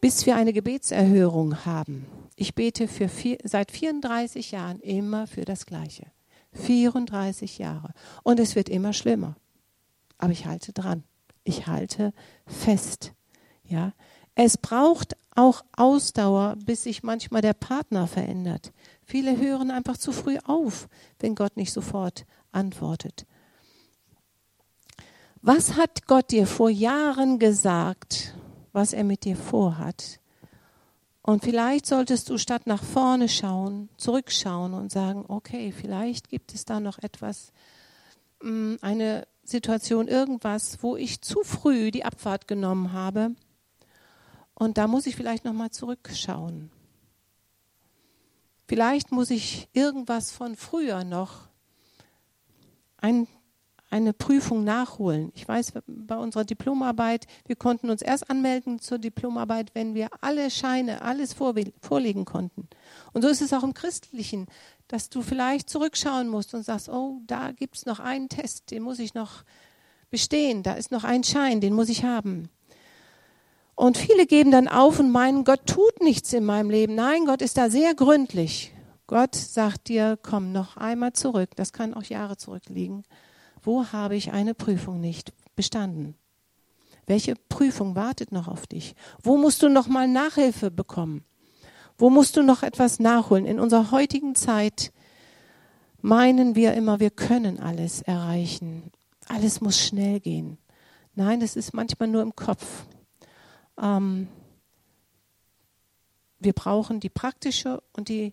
bis 0.00 0.26
wir 0.26 0.36
eine 0.36 0.52
Gebetserhörung 0.52 1.64
haben. 1.64 2.06
Ich 2.36 2.54
bete 2.54 2.88
für 2.88 3.08
vier, 3.08 3.38
seit 3.44 3.70
34 3.70 4.52
Jahren 4.52 4.80
immer 4.80 5.26
für 5.26 5.44
das 5.44 5.66
Gleiche. 5.66 6.06
34 6.52 7.58
Jahre. 7.58 7.92
Und 8.22 8.40
es 8.40 8.56
wird 8.56 8.68
immer 8.68 8.92
schlimmer. 8.92 9.36
Aber 10.18 10.32
ich 10.32 10.46
halte 10.46 10.72
dran. 10.72 11.04
Ich 11.44 11.66
halte 11.66 12.12
fest. 12.46 13.12
Ja. 13.64 13.92
Es 14.34 14.56
braucht 14.56 15.16
auch 15.34 15.64
Ausdauer, 15.76 16.56
bis 16.64 16.84
sich 16.84 17.02
manchmal 17.02 17.42
der 17.42 17.54
Partner 17.54 18.06
verändert. 18.06 18.72
Viele 19.04 19.38
hören 19.38 19.70
einfach 19.70 19.96
zu 19.96 20.12
früh 20.12 20.38
auf, 20.44 20.88
wenn 21.18 21.34
Gott 21.34 21.56
nicht 21.56 21.72
sofort 21.72 22.26
antwortet. 22.52 23.26
Was 25.42 25.76
hat 25.76 26.06
Gott 26.06 26.30
dir 26.30 26.46
vor 26.46 26.68
Jahren 26.68 27.38
gesagt, 27.38 28.34
was 28.72 28.92
er 28.92 29.04
mit 29.04 29.24
dir 29.24 29.36
vorhat? 29.36 30.20
Und 31.22 31.44
vielleicht 31.44 31.86
solltest 31.86 32.30
du 32.30 32.38
statt 32.38 32.66
nach 32.66 32.82
vorne 32.82 33.28
schauen, 33.28 33.88
zurückschauen 33.96 34.72
und 34.72 34.90
sagen, 34.90 35.24
okay, 35.28 35.72
vielleicht 35.72 36.28
gibt 36.28 36.54
es 36.54 36.64
da 36.64 36.80
noch 36.80 36.98
etwas, 36.98 37.52
mm, 38.42 38.76
eine 38.80 39.26
Situation, 39.44 40.08
irgendwas, 40.08 40.82
wo 40.82 40.96
ich 40.96 41.20
zu 41.20 41.42
früh 41.42 41.90
die 41.90 42.04
Abfahrt 42.04 42.48
genommen 42.48 42.92
habe. 42.92 43.34
Und 44.54 44.78
da 44.78 44.86
muss 44.86 45.06
ich 45.06 45.16
vielleicht 45.16 45.44
nochmal 45.44 45.70
zurückschauen. 45.70 46.70
Vielleicht 48.66 49.10
muss 49.10 49.30
ich 49.30 49.68
irgendwas 49.72 50.30
von 50.30 50.56
früher 50.56 51.04
noch 51.04 51.48
ein 52.98 53.26
eine 53.90 54.12
Prüfung 54.12 54.64
nachholen. 54.64 55.32
Ich 55.34 55.46
weiß, 55.46 55.72
bei 55.86 56.16
unserer 56.16 56.44
Diplomarbeit, 56.44 57.26
wir 57.46 57.56
konnten 57.56 57.90
uns 57.90 58.02
erst 58.02 58.30
anmelden 58.30 58.78
zur 58.78 58.98
Diplomarbeit, 58.98 59.74
wenn 59.74 59.94
wir 59.94 60.08
alle 60.20 60.50
Scheine, 60.50 61.02
alles 61.02 61.34
vorlegen 61.34 62.24
konnten. 62.24 62.68
Und 63.12 63.22
so 63.22 63.28
ist 63.28 63.42
es 63.42 63.52
auch 63.52 63.64
im 63.64 63.74
Christlichen, 63.74 64.46
dass 64.88 65.10
du 65.10 65.22
vielleicht 65.22 65.68
zurückschauen 65.68 66.28
musst 66.28 66.54
und 66.54 66.64
sagst, 66.64 66.88
oh, 66.88 67.20
da 67.26 67.52
gibt 67.52 67.76
es 67.76 67.86
noch 67.86 68.00
einen 68.00 68.28
Test, 68.28 68.70
den 68.70 68.82
muss 68.82 69.00
ich 69.00 69.14
noch 69.14 69.44
bestehen, 70.10 70.62
da 70.62 70.74
ist 70.74 70.90
noch 70.90 71.04
ein 71.04 71.24
Schein, 71.24 71.60
den 71.60 71.74
muss 71.74 71.88
ich 71.88 72.04
haben. 72.04 72.48
Und 73.74 73.96
viele 73.96 74.26
geben 74.26 74.50
dann 74.50 74.68
auf 74.68 75.00
und 75.00 75.10
meinen, 75.10 75.44
Gott 75.44 75.66
tut 75.66 76.00
nichts 76.00 76.32
in 76.32 76.44
meinem 76.44 76.70
Leben. 76.70 76.94
Nein, 76.94 77.24
Gott 77.24 77.40
ist 77.40 77.56
da 77.56 77.70
sehr 77.70 77.94
gründlich. 77.94 78.72
Gott 79.06 79.34
sagt 79.34 79.88
dir, 79.88 80.18
komm 80.22 80.52
noch 80.52 80.76
einmal 80.76 81.14
zurück, 81.14 81.50
das 81.56 81.72
kann 81.72 81.94
auch 81.94 82.04
Jahre 82.04 82.36
zurückliegen. 82.36 83.04
Wo 83.62 83.86
habe 83.92 84.16
ich 84.16 84.32
eine 84.32 84.54
Prüfung 84.54 85.00
nicht 85.00 85.32
bestanden? 85.54 86.14
Welche 87.06 87.34
Prüfung 87.34 87.96
wartet 87.96 88.32
noch 88.32 88.48
auf 88.48 88.66
dich? 88.66 88.94
Wo 89.22 89.36
musst 89.36 89.62
du 89.62 89.68
noch 89.68 89.88
mal 89.88 90.06
Nachhilfe 90.06 90.70
bekommen? 90.70 91.24
Wo 91.98 92.08
musst 92.08 92.36
du 92.36 92.42
noch 92.42 92.62
etwas 92.62 92.98
nachholen? 92.98 93.46
In 93.46 93.60
unserer 93.60 93.90
heutigen 93.90 94.34
Zeit 94.34 94.92
meinen 96.00 96.54
wir 96.54 96.74
immer, 96.74 97.00
wir 97.00 97.10
können 97.10 97.58
alles 97.60 98.00
erreichen. 98.02 98.90
Alles 99.28 99.60
muss 99.60 99.78
schnell 99.78 100.20
gehen. 100.20 100.58
Nein, 101.14 101.40
das 101.40 101.56
ist 101.56 101.74
manchmal 101.74 102.08
nur 102.08 102.22
im 102.22 102.34
Kopf. 102.34 102.86
Ähm, 103.80 104.28
wir 106.38 106.52
brauchen 106.52 107.00
die 107.00 107.10
praktische 107.10 107.82
und 107.92 108.08
die 108.08 108.32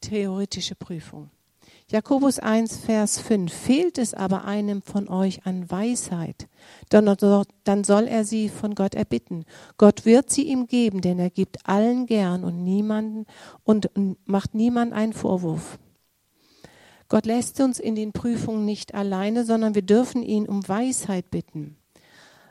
theoretische 0.00 0.74
Prüfung. 0.74 1.30
Jakobus 1.90 2.38
1, 2.38 2.76
Vers 2.76 3.18
5. 3.18 3.50
Fehlt 3.50 3.96
es 3.96 4.12
aber 4.12 4.44
einem 4.44 4.82
von 4.82 5.08
euch 5.08 5.46
an 5.46 5.70
Weisheit, 5.70 6.46
dann, 6.90 7.16
soll 7.16 8.06
er 8.06 8.26
sie 8.26 8.50
von 8.50 8.74
Gott 8.74 8.94
erbitten. 8.94 9.46
Gott 9.78 10.04
wird 10.04 10.28
sie 10.28 10.42
ihm 10.42 10.66
geben, 10.66 11.00
denn 11.00 11.18
er 11.18 11.30
gibt 11.30 11.66
allen 11.66 12.04
gern 12.04 12.44
und 12.44 12.62
niemanden 12.62 13.24
und 13.64 13.88
macht 14.26 14.54
niemand 14.54 14.92
einen 14.92 15.14
Vorwurf. 15.14 15.78
Gott 17.08 17.24
lässt 17.24 17.58
uns 17.60 17.78
in 17.78 17.94
den 17.94 18.12
Prüfungen 18.12 18.66
nicht 18.66 18.94
alleine, 18.94 19.46
sondern 19.46 19.74
wir 19.74 19.80
dürfen 19.80 20.22
ihn 20.22 20.46
um 20.46 20.68
Weisheit 20.68 21.30
bitten. 21.30 21.78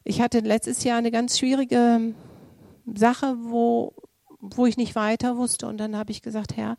Ich 0.03 0.19
hatte 0.19 0.39
letztes 0.39 0.83
Jahr 0.83 0.97
eine 0.97 1.11
ganz 1.11 1.37
schwierige 1.37 2.15
Sache, 2.91 3.35
wo, 3.39 3.93
wo 4.39 4.65
ich 4.65 4.77
nicht 4.77 4.95
weiter 4.95 5.37
wusste 5.37 5.67
und 5.67 5.77
dann 5.77 5.95
habe 5.95 6.09
ich 6.09 6.23
gesagt, 6.23 6.57
Herr, 6.57 6.75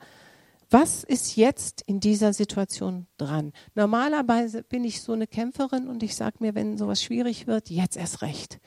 was 0.70 1.02
ist 1.02 1.36
jetzt 1.36 1.82
in 1.82 2.00
dieser 2.00 2.32
Situation 2.32 3.06
dran? 3.16 3.52
Normalerweise 3.74 4.62
bin 4.62 4.84
ich 4.84 5.00
so 5.00 5.12
eine 5.12 5.26
Kämpferin 5.26 5.88
und 5.88 6.02
ich 6.02 6.14
sage 6.14 6.36
mir, 6.40 6.54
wenn 6.54 6.76
sowas 6.76 7.02
schwierig 7.02 7.46
wird, 7.46 7.70
jetzt 7.70 7.96
erst 7.96 8.22
recht. 8.22 8.60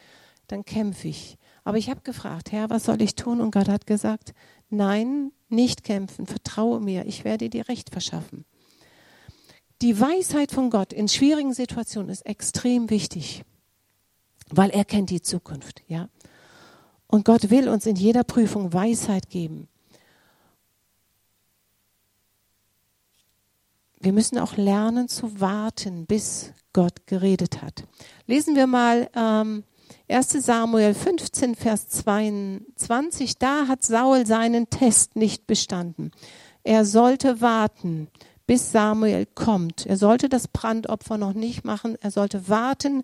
Dann 0.47 0.65
kämpfe 0.65 1.07
ich. 1.07 1.37
Aber 1.63 1.77
ich 1.77 1.89
habe 1.89 2.01
gefragt, 2.01 2.51
Herr, 2.51 2.69
was 2.69 2.85
soll 2.85 3.01
ich 3.01 3.15
tun? 3.15 3.39
Und 3.39 3.51
Gott 3.51 3.69
hat 3.69 3.85
gesagt, 3.85 4.33
nein, 4.69 5.31
nicht 5.47 5.83
kämpfen, 5.83 6.25
vertraue 6.25 6.79
mir, 6.79 7.05
ich 7.05 7.23
werde 7.23 7.49
dir 7.49 7.67
Recht 7.67 7.91
verschaffen. 7.91 8.45
Die 9.81 9.99
Weisheit 9.99 10.51
von 10.51 10.69
Gott 10.69 10.93
in 10.93 11.07
schwierigen 11.07 11.53
Situationen 11.53 12.09
ist 12.09 12.25
extrem 12.25 12.89
wichtig, 12.89 13.43
weil 14.49 14.69
er 14.71 14.85
kennt 14.85 15.09
die 15.09 15.21
Zukunft, 15.21 15.83
ja. 15.87 16.09
Und 17.07 17.25
Gott 17.25 17.49
will 17.49 17.67
uns 17.67 17.85
in 17.85 17.95
jeder 17.95 18.23
Prüfung 18.23 18.73
Weisheit 18.73 19.29
geben. 19.29 19.67
Wir 24.01 24.13
müssen 24.13 24.37
auch 24.39 24.57
lernen 24.57 25.07
zu 25.07 25.39
warten, 25.39 26.05
bis 26.05 26.53
Gott 26.73 27.05
geredet 27.05 27.61
hat. 27.61 27.83
Lesen 28.27 28.55
wir 28.55 28.67
mal 28.67 29.09
ähm, 29.15 29.63
1 30.07 30.31
Samuel 30.45 30.93
15, 30.93 31.55
Vers 31.55 31.87
22. 31.89 33.37
Da 33.37 33.67
hat 33.67 33.83
Saul 33.83 34.25
seinen 34.25 34.69
Test 34.69 35.15
nicht 35.15 35.47
bestanden. 35.47 36.11
Er 36.63 36.85
sollte 36.85 37.41
warten, 37.41 38.07
bis 38.47 38.71
Samuel 38.71 39.25
kommt. 39.25 39.85
Er 39.85 39.97
sollte 39.97 40.29
das 40.29 40.47
Brandopfer 40.47 41.17
noch 41.17 41.33
nicht 41.33 41.63
machen. 41.63 41.95
Er 42.01 42.11
sollte 42.11 42.49
warten, 42.49 43.03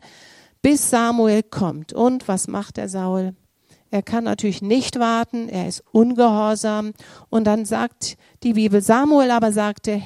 bis 0.62 0.90
Samuel 0.90 1.44
kommt. 1.44 1.94
Und 1.94 2.28
was 2.28 2.48
macht 2.48 2.78
der 2.78 2.90
Saul? 2.90 3.36
Er 3.90 4.04
kann 4.04 4.26
natürlich 4.26 4.62
nicht 4.62 5.00
warten. 5.00 5.48
Er 5.48 5.68
ist 5.68 5.84
ungehorsam. 5.92 6.94
Und 7.30 7.46
dann 7.46 7.66
sagt 7.66 8.18
die 8.44 8.54
Bibel, 8.54 8.82
Samuel 8.82 9.32
aber 9.32 9.52
sagte, 9.52 10.02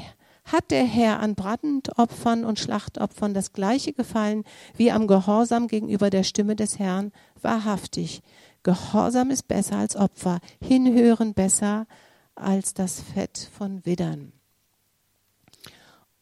hat 0.51 0.71
der 0.71 0.83
Herr 0.83 1.19
an 1.19 1.35
Brandopfern 1.35 2.43
und 2.43 2.59
Schlachtopfern 2.59 3.33
das 3.33 3.53
gleiche 3.53 3.93
gefallen 3.93 4.43
wie 4.75 4.91
am 4.91 5.07
Gehorsam 5.07 5.67
gegenüber 5.67 6.09
der 6.09 6.23
Stimme 6.23 6.55
des 6.55 6.79
Herrn? 6.79 7.11
Wahrhaftig. 7.41 8.21
Gehorsam 8.63 9.31
ist 9.31 9.47
besser 9.47 9.77
als 9.77 9.95
Opfer, 9.95 10.39
hinhören 10.61 11.33
besser 11.33 11.87
als 12.35 12.73
das 12.73 13.01
Fett 13.01 13.49
von 13.57 13.85
Widdern. 13.85 14.33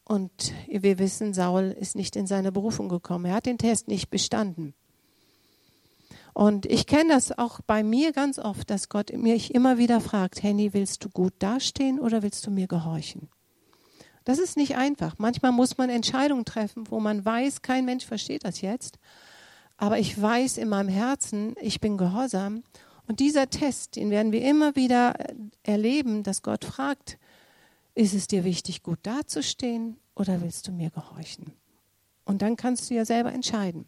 Und 0.04 0.52
wir 0.66 0.98
wissen, 0.98 1.34
Saul 1.34 1.74
ist 1.78 1.94
nicht 1.94 2.16
in 2.16 2.26
seine 2.26 2.50
Berufung 2.50 2.88
gekommen. 2.88 3.26
Er 3.26 3.34
hat 3.34 3.46
den 3.46 3.58
Test 3.58 3.88
nicht 3.88 4.10
bestanden. 4.10 4.74
Und 6.32 6.66
ich 6.66 6.86
kenne 6.86 7.14
das 7.14 7.36
auch 7.36 7.60
bei 7.60 7.82
mir 7.82 8.12
ganz 8.12 8.38
oft, 8.38 8.70
dass 8.70 8.88
Gott 8.88 9.12
mich 9.12 9.54
immer 9.54 9.78
wieder 9.78 10.00
fragt, 10.00 10.42
Henny, 10.42 10.72
willst 10.72 11.04
du 11.04 11.10
gut 11.10 11.34
dastehen 11.38 12.00
oder 12.00 12.22
willst 12.22 12.46
du 12.46 12.50
mir 12.50 12.66
gehorchen? 12.66 13.28
Das 14.24 14.38
ist 14.38 14.56
nicht 14.56 14.76
einfach. 14.76 15.16
Manchmal 15.18 15.52
muss 15.52 15.78
man 15.78 15.90
Entscheidungen 15.90 16.44
treffen, 16.44 16.84
wo 16.90 17.00
man 17.00 17.24
weiß, 17.24 17.62
kein 17.62 17.84
Mensch 17.84 18.04
versteht 18.04 18.44
das 18.44 18.60
jetzt. 18.60 18.98
Aber 19.76 19.98
ich 19.98 20.20
weiß 20.20 20.58
in 20.58 20.68
meinem 20.68 20.88
Herzen, 20.88 21.54
ich 21.60 21.80
bin 21.80 21.96
gehorsam. 21.96 22.62
Und 23.06 23.20
dieser 23.20 23.48
Test, 23.48 23.96
den 23.96 24.10
werden 24.10 24.30
wir 24.30 24.42
immer 24.42 24.76
wieder 24.76 25.14
erleben, 25.62 26.22
dass 26.22 26.42
Gott 26.42 26.64
fragt, 26.64 27.18
ist 27.94 28.14
es 28.14 28.28
dir 28.28 28.44
wichtig, 28.44 28.82
gut 28.82 28.98
dazustehen 29.02 29.96
oder 30.14 30.42
willst 30.42 30.68
du 30.68 30.72
mir 30.72 30.90
gehorchen? 30.90 31.52
Und 32.24 32.42
dann 32.42 32.56
kannst 32.56 32.90
du 32.90 32.94
ja 32.94 33.04
selber 33.04 33.32
entscheiden. 33.32 33.86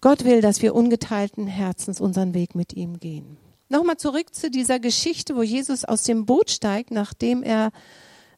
Gott 0.00 0.24
will, 0.24 0.40
dass 0.40 0.62
wir 0.62 0.74
ungeteilten 0.74 1.46
Herzens 1.46 2.00
unseren 2.00 2.34
Weg 2.34 2.54
mit 2.54 2.72
ihm 2.72 2.98
gehen. 2.98 3.36
Nochmal 3.72 3.98
zurück 3.98 4.34
zu 4.34 4.50
dieser 4.50 4.80
Geschichte, 4.80 5.36
wo 5.36 5.42
Jesus 5.42 5.84
aus 5.84 6.02
dem 6.02 6.26
Boot 6.26 6.50
steigt, 6.50 6.90
nachdem 6.90 7.44
er 7.44 7.70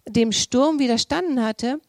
dem 0.06 0.30
Sturm 0.30 0.78
widerstanden 0.78 1.42
hatte. 1.42 1.80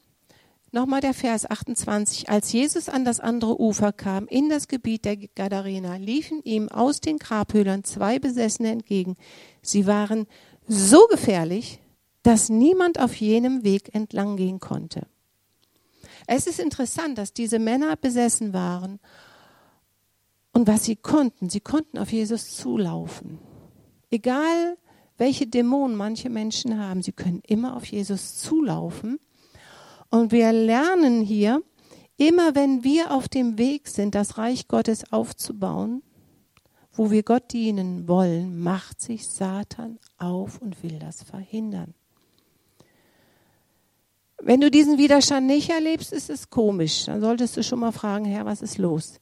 Nochmal 0.71 1.01
der 1.01 1.13
Vers 1.13 1.51
28. 1.51 2.29
Als 2.29 2.53
Jesus 2.53 2.88
an 2.88 3.03
das 3.03 3.19
andere 3.19 3.60
Ufer 3.60 3.91
kam, 3.91 4.27
in 4.27 4.47
das 4.47 4.69
Gebiet 4.69 5.03
der 5.03 5.17
Gadarena, 5.17 5.97
liefen 5.97 6.41
ihm 6.43 6.69
aus 6.69 7.01
den 7.01 7.17
Grabhöhlern 7.17 7.84
zwei 7.84 8.17
Besessene 8.17 8.71
entgegen. 8.71 9.17
Sie 9.62 9.88
waren 9.88 10.25
so 10.65 11.06
gefährlich, 11.08 11.82
dass 12.23 12.47
niemand 12.47 12.97
auf 12.97 13.13
jenem 13.13 13.65
Weg 13.65 13.93
entlang 13.93 14.38
gehen 14.38 14.62
konnte. 14.62 15.06
Es 16.27 16.47
ist 16.47 16.62
interessant, 16.62 17.17
dass 17.17 17.34
diese 17.34 17.60
Männer 17.60 17.97
besessen 17.97 18.53
waren 18.53 19.01
und 20.54 20.68
was 20.68 20.86
sie 20.86 20.96
konnten, 20.96 21.50
sie 21.50 21.60
konnten 21.60 21.98
auf 21.98 22.12
Jesus 22.12 22.56
zulaufen. 22.56 23.39
Egal, 24.12 24.78
welche 25.18 25.48
Dämonen 25.48 25.98
manche 25.98 26.30
Menschen 26.30 26.80
haben, 26.80 27.02
sie 27.02 27.12
können 27.12 27.42
immer 27.46 27.76
auf 27.76 27.86
Jesus 27.86 28.38
zulaufen. 28.38 29.20
Und 30.10 30.32
wir 30.32 30.54
lernen 30.54 31.22
hier, 31.22 31.63
immer 32.18 32.54
wenn 32.54 32.84
wir 32.84 33.12
auf 33.12 33.28
dem 33.28 33.58
Weg 33.58 33.88
sind, 33.88 34.13
das 34.13 34.38
Reich 34.38 34.68
Gottes 34.68 35.12
aufzubauen, 35.12 36.04
wo 36.92 37.10
wir 37.10 37.24
Gott 37.24 37.52
dienen 37.52 38.08
wollen, 38.08 38.60
macht 38.60 39.02
sich 39.02 39.28
Satan 39.28 39.98
auf 40.20 40.62
und 40.62 40.84
will 40.84 41.00
das 41.00 41.24
verhindern. 41.24 41.96
Wenn 44.39 44.62
du 44.62 44.70
diesen 44.70 44.98
Widerstand 44.98 45.48
nicht 45.48 45.70
erlebst, 45.70 46.13
ist 46.13 46.30
es 46.30 46.50
komisch. 46.50 47.06
Dann 47.06 47.22
solltest 47.22 47.58
du 47.58 47.63
schon 47.63 47.80
mal 47.80 47.94
fragen, 47.94 48.26
Herr, 48.26 48.46
was 48.46 48.62
ist 48.62 48.78
los? 48.78 49.20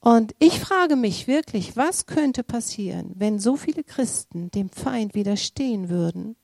Und 0.00 0.34
ich 0.38 0.60
frage 0.60 0.96
mich 0.96 1.26
wirklich, 1.26 1.76
was 1.76 2.06
könnte 2.06 2.44
passieren, 2.44 3.12
wenn 3.16 3.38
so 3.38 3.56
viele 3.56 3.82
Christen 3.82 4.50
dem 4.50 4.70
Feind 4.70 5.14
widerstehen 5.14 5.88
würden? 5.88 6.36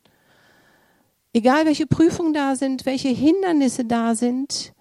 Egal 1.33 1.67
welche 1.67 1.87
Prüfungen 1.87 2.33
da 2.33 2.57
sind, 2.57 2.87
welche 2.87 3.09
Hindernisse 3.09 3.85
da 3.85 4.14
sind, 4.14 4.73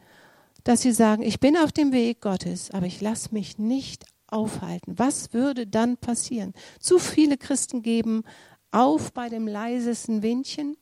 dass 0.63 0.81
sie 0.81 0.91
sagen, 0.91 1.23
ich 1.23 1.39
bin 1.39 1.57
auf 1.57 1.71
dem 1.71 1.91
Weg 1.91 2.21
Gottes, 2.21 2.71
aber 2.71 2.85
ich 2.85 3.01
lasse 3.01 3.29
mich 3.31 3.57
nicht 3.57 4.05
aufhalten. 4.27 4.97
Was 4.97 5.33
würde 5.33 5.67
dann 5.67 5.97
passieren? 5.97 6.53
Zu 6.79 6.99
viele 6.99 7.37
Christen 7.37 7.81
geben 7.81 8.23
auf 8.71 9.13
bei 9.13 9.29
dem 9.29 9.47
leisesten 9.47 10.23
Windchen 10.23 10.77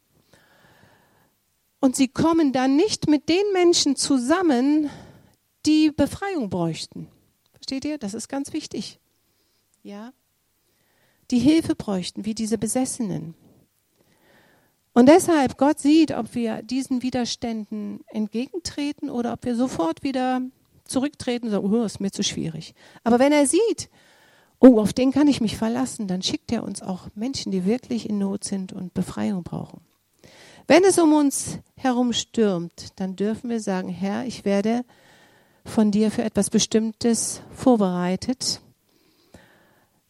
und 1.81 1.95
sie 1.95 2.07
kommen 2.07 2.53
dann 2.53 2.75
nicht 2.75 3.09
mit 3.09 3.27
den 3.27 3.43
Menschen 3.53 3.95
zusammen, 3.95 4.89
die 5.65 5.91
Befreiung 5.91 6.49
bräuchten. 6.49 7.07
Versteht 7.71 7.89
ihr? 7.89 7.97
Das 7.97 8.13
ist 8.13 8.27
ganz 8.27 8.51
wichtig. 8.51 8.99
Ja? 9.81 10.11
Die 11.31 11.39
Hilfe 11.39 11.73
bräuchten, 11.73 12.25
wie 12.25 12.35
diese 12.35 12.57
Besessenen. 12.57 13.33
Und 14.91 15.07
deshalb, 15.07 15.57
Gott 15.57 15.79
sieht, 15.79 16.11
ob 16.11 16.35
wir 16.35 16.63
diesen 16.63 17.01
Widerständen 17.01 18.01
entgegentreten 18.07 19.09
oder 19.09 19.31
ob 19.31 19.45
wir 19.45 19.55
sofort 19.55 20.03
wieder 20.03 20.41
zurücktreten 20.83 21.45
und 21.45 21.51
sagen, 21.51 21.73
oh, 21.73 21.85
ist 21.85 22.01
mir 22.01 22.11
zu 22.11 22.23
schwierig. 22.23 22.75
Aber 23.05 23.19
wenn 23.19 23.31
er 23.31 23.47
sieht, 23.47 23.89
oh, 24.59 24.77
auf 24.81 24.91
den 24.91 25.13
kann 25.13 25.29
ich 25.29 25.39
mich 25.39 25.55
verlassen, 25.55 26.09
dann 26.09 26.21
schickt 26.21 26.51
er 26.51 26.65
uns 26.65 26.81
auch 26.81 27.07
Menschen, 27.15 27.53
die 27.53 27.63
wirklich 27.63 28.09
in 28.09 28.19
Not 28.19 28.43
sind 28.43 28.73
und 28.73 28.93
Befreiung 28.93 29.43
brauchen. 29.43 29.79
Wenn 30.67 30.83
es 30.83 30.99
um 30.99 31.13
uns 31.13 31.59
herum 31.77 32.11
stürmt, 32.11 32.99
dann 32.99 33.15
dürfen 33.15 33.49
wir 33.49 33.61
sagen, 33.61 33.87
Herr, 33.87 34.25
ich 34.25 34.43
werde 34.43 34.83
von 35.65 35.91
dir 35.91 36.11
für 36.11 36.23
etwas 36.23 36.49
Bestimmtes 36.49 37.41
vorbereitet. 37.53 38.61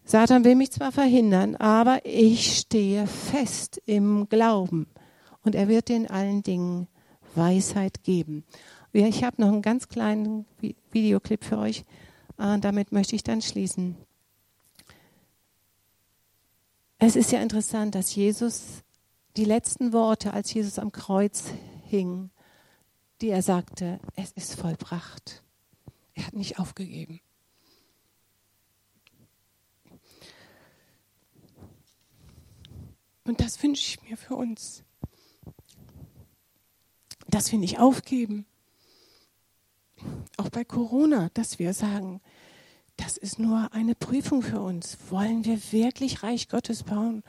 Satan 0.03 0.43
will 0.43 0.55
mich 0.55 0.71
zwar 0.71 0.91
verhindern, 0.91 1.55
aber 1.55 2.05
ich 2.05 2.57
stehe 2.57 3.07
fest 3.07 3.81
im 3.85 4.27
Glauben 4.29 4.87
und 5.43 5.55
er 5.55 5.67
wird 5.67 5.89
dir 5.89 5.95
in 5.95 6.09
allen 6.09 6.43
Dingen 6.43 6.87
Weisheit 7.35 8.03
geben. 8.03 8.43
Ich 8.93 9.23
habe 9.23 9.41
noch 9.41 9.47
einen 9.47 9.61
ganz 9.61 9.87
kleinen 9.87 10.45
Videoclip 10.91 11.43
für 11.43 11.57
euch. 11.57 11.85
Äh, 12.37 12.59
damit 12.59 12.91
möchte 12.91 13.15
ich 13.15 13.23
dann 13.23 13.41
schließen. 13.41 13.95
Es 16.97 17.15
ist 17.15 17.31
ja 17.31 17.41
interessant, 17.41 17.95
dass 17.95 18.13
Jesus 18.13 18.83
die 19.37 19.45
letzten 19.45 19.93
Worte, 19.93 20.33
als 20.33 20.53
Jesus 20.53 20.77
am 20.77 20.91
Kreuz 20.91 21.45
hing, 21.85 22.29
die 23.21 23.29
er 23.29 23.41
sagte, 23.41 23.99
es 24.15 24.31
ist 24.31 24.55
vollbracht. 24.55 25.43
Er 26.13 26.27
hat 26.27 26.33
nicht 26.33 26.59
aufgegeben. 26.59 27.21
Und 33.23 33.39
das 33.39 33.61
wünsche 33.61 33.83
ich 33.87 34.09
mir 34.09 34.17
für 34.17 34.35
uns, 34.35 34.83
dass 37.27 37.51
wir 37.51 37.59
nicht 37.59 37.79
aufgeben. 37.79 38.45
Auch 40.37 40.49
bei 40.49 40.65
Corona, 40.65 41.29
dass 41.33 41.59
wir 41.59 41.73
sagen, 41.73 42.21
das 42.97 43.17
ist 43.17 43.39
nur 43.39 43.71
eine 43.73 43.95
Prüfung 43.95 44.41
für 44.41 44.59
uns. 44.59 44.97
Wollen 45.09 45.45
wir 45.45 45.71
wirklich 45.71 46.23
Reich 46.23 46.49
Gottes 46.49 46.83
bauen 46.83 47.23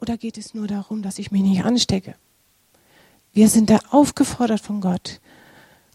oder 0.00 0.16
geht 0.16 0.38
es 0.38 0.54
nur 0.54 0.68
darum, 0.68 1.02
dass 1.02 1.18
ich 1.18 1.30
mich 1.32 1.42
nicht 1.42 1.64
anstecke? 1.64 2.14
Wir 3.32 3.48
sind 3.48 3.70
da 3.70 3.78
aufgefordert 3.90 4.60
von 4.60 4.80
Gott, 4.80 5.20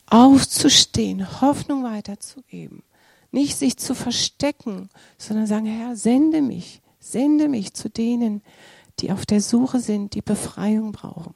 aufzustehen, 0.07 1.41
Hoffnung 1.41 1.83
weiterzugeben, 1.83 2.81
nicht 3.31 3.57
sich 3.57 3.77
zu 3.77 3.93
verstecken, 3.93 4.89
sondern 5.17 5.45
sagen, 5.45 5.65
Herr, 5.65 5.95
sende 5.95 6.41
mich, 6.41 6.81
sende 6.99 7.47
mich 7.47 7.73
zu 7.73 7.89
denen, 7.89 8.41
die 8.99 9.11
auf 9.11 9.25
der 9.25 9.41
Suche 9.41 9.79
sind, 9.79 10.15
die 10.15 10.21
Befreiung 10.21 10.91
brauchen. 10.91 11.35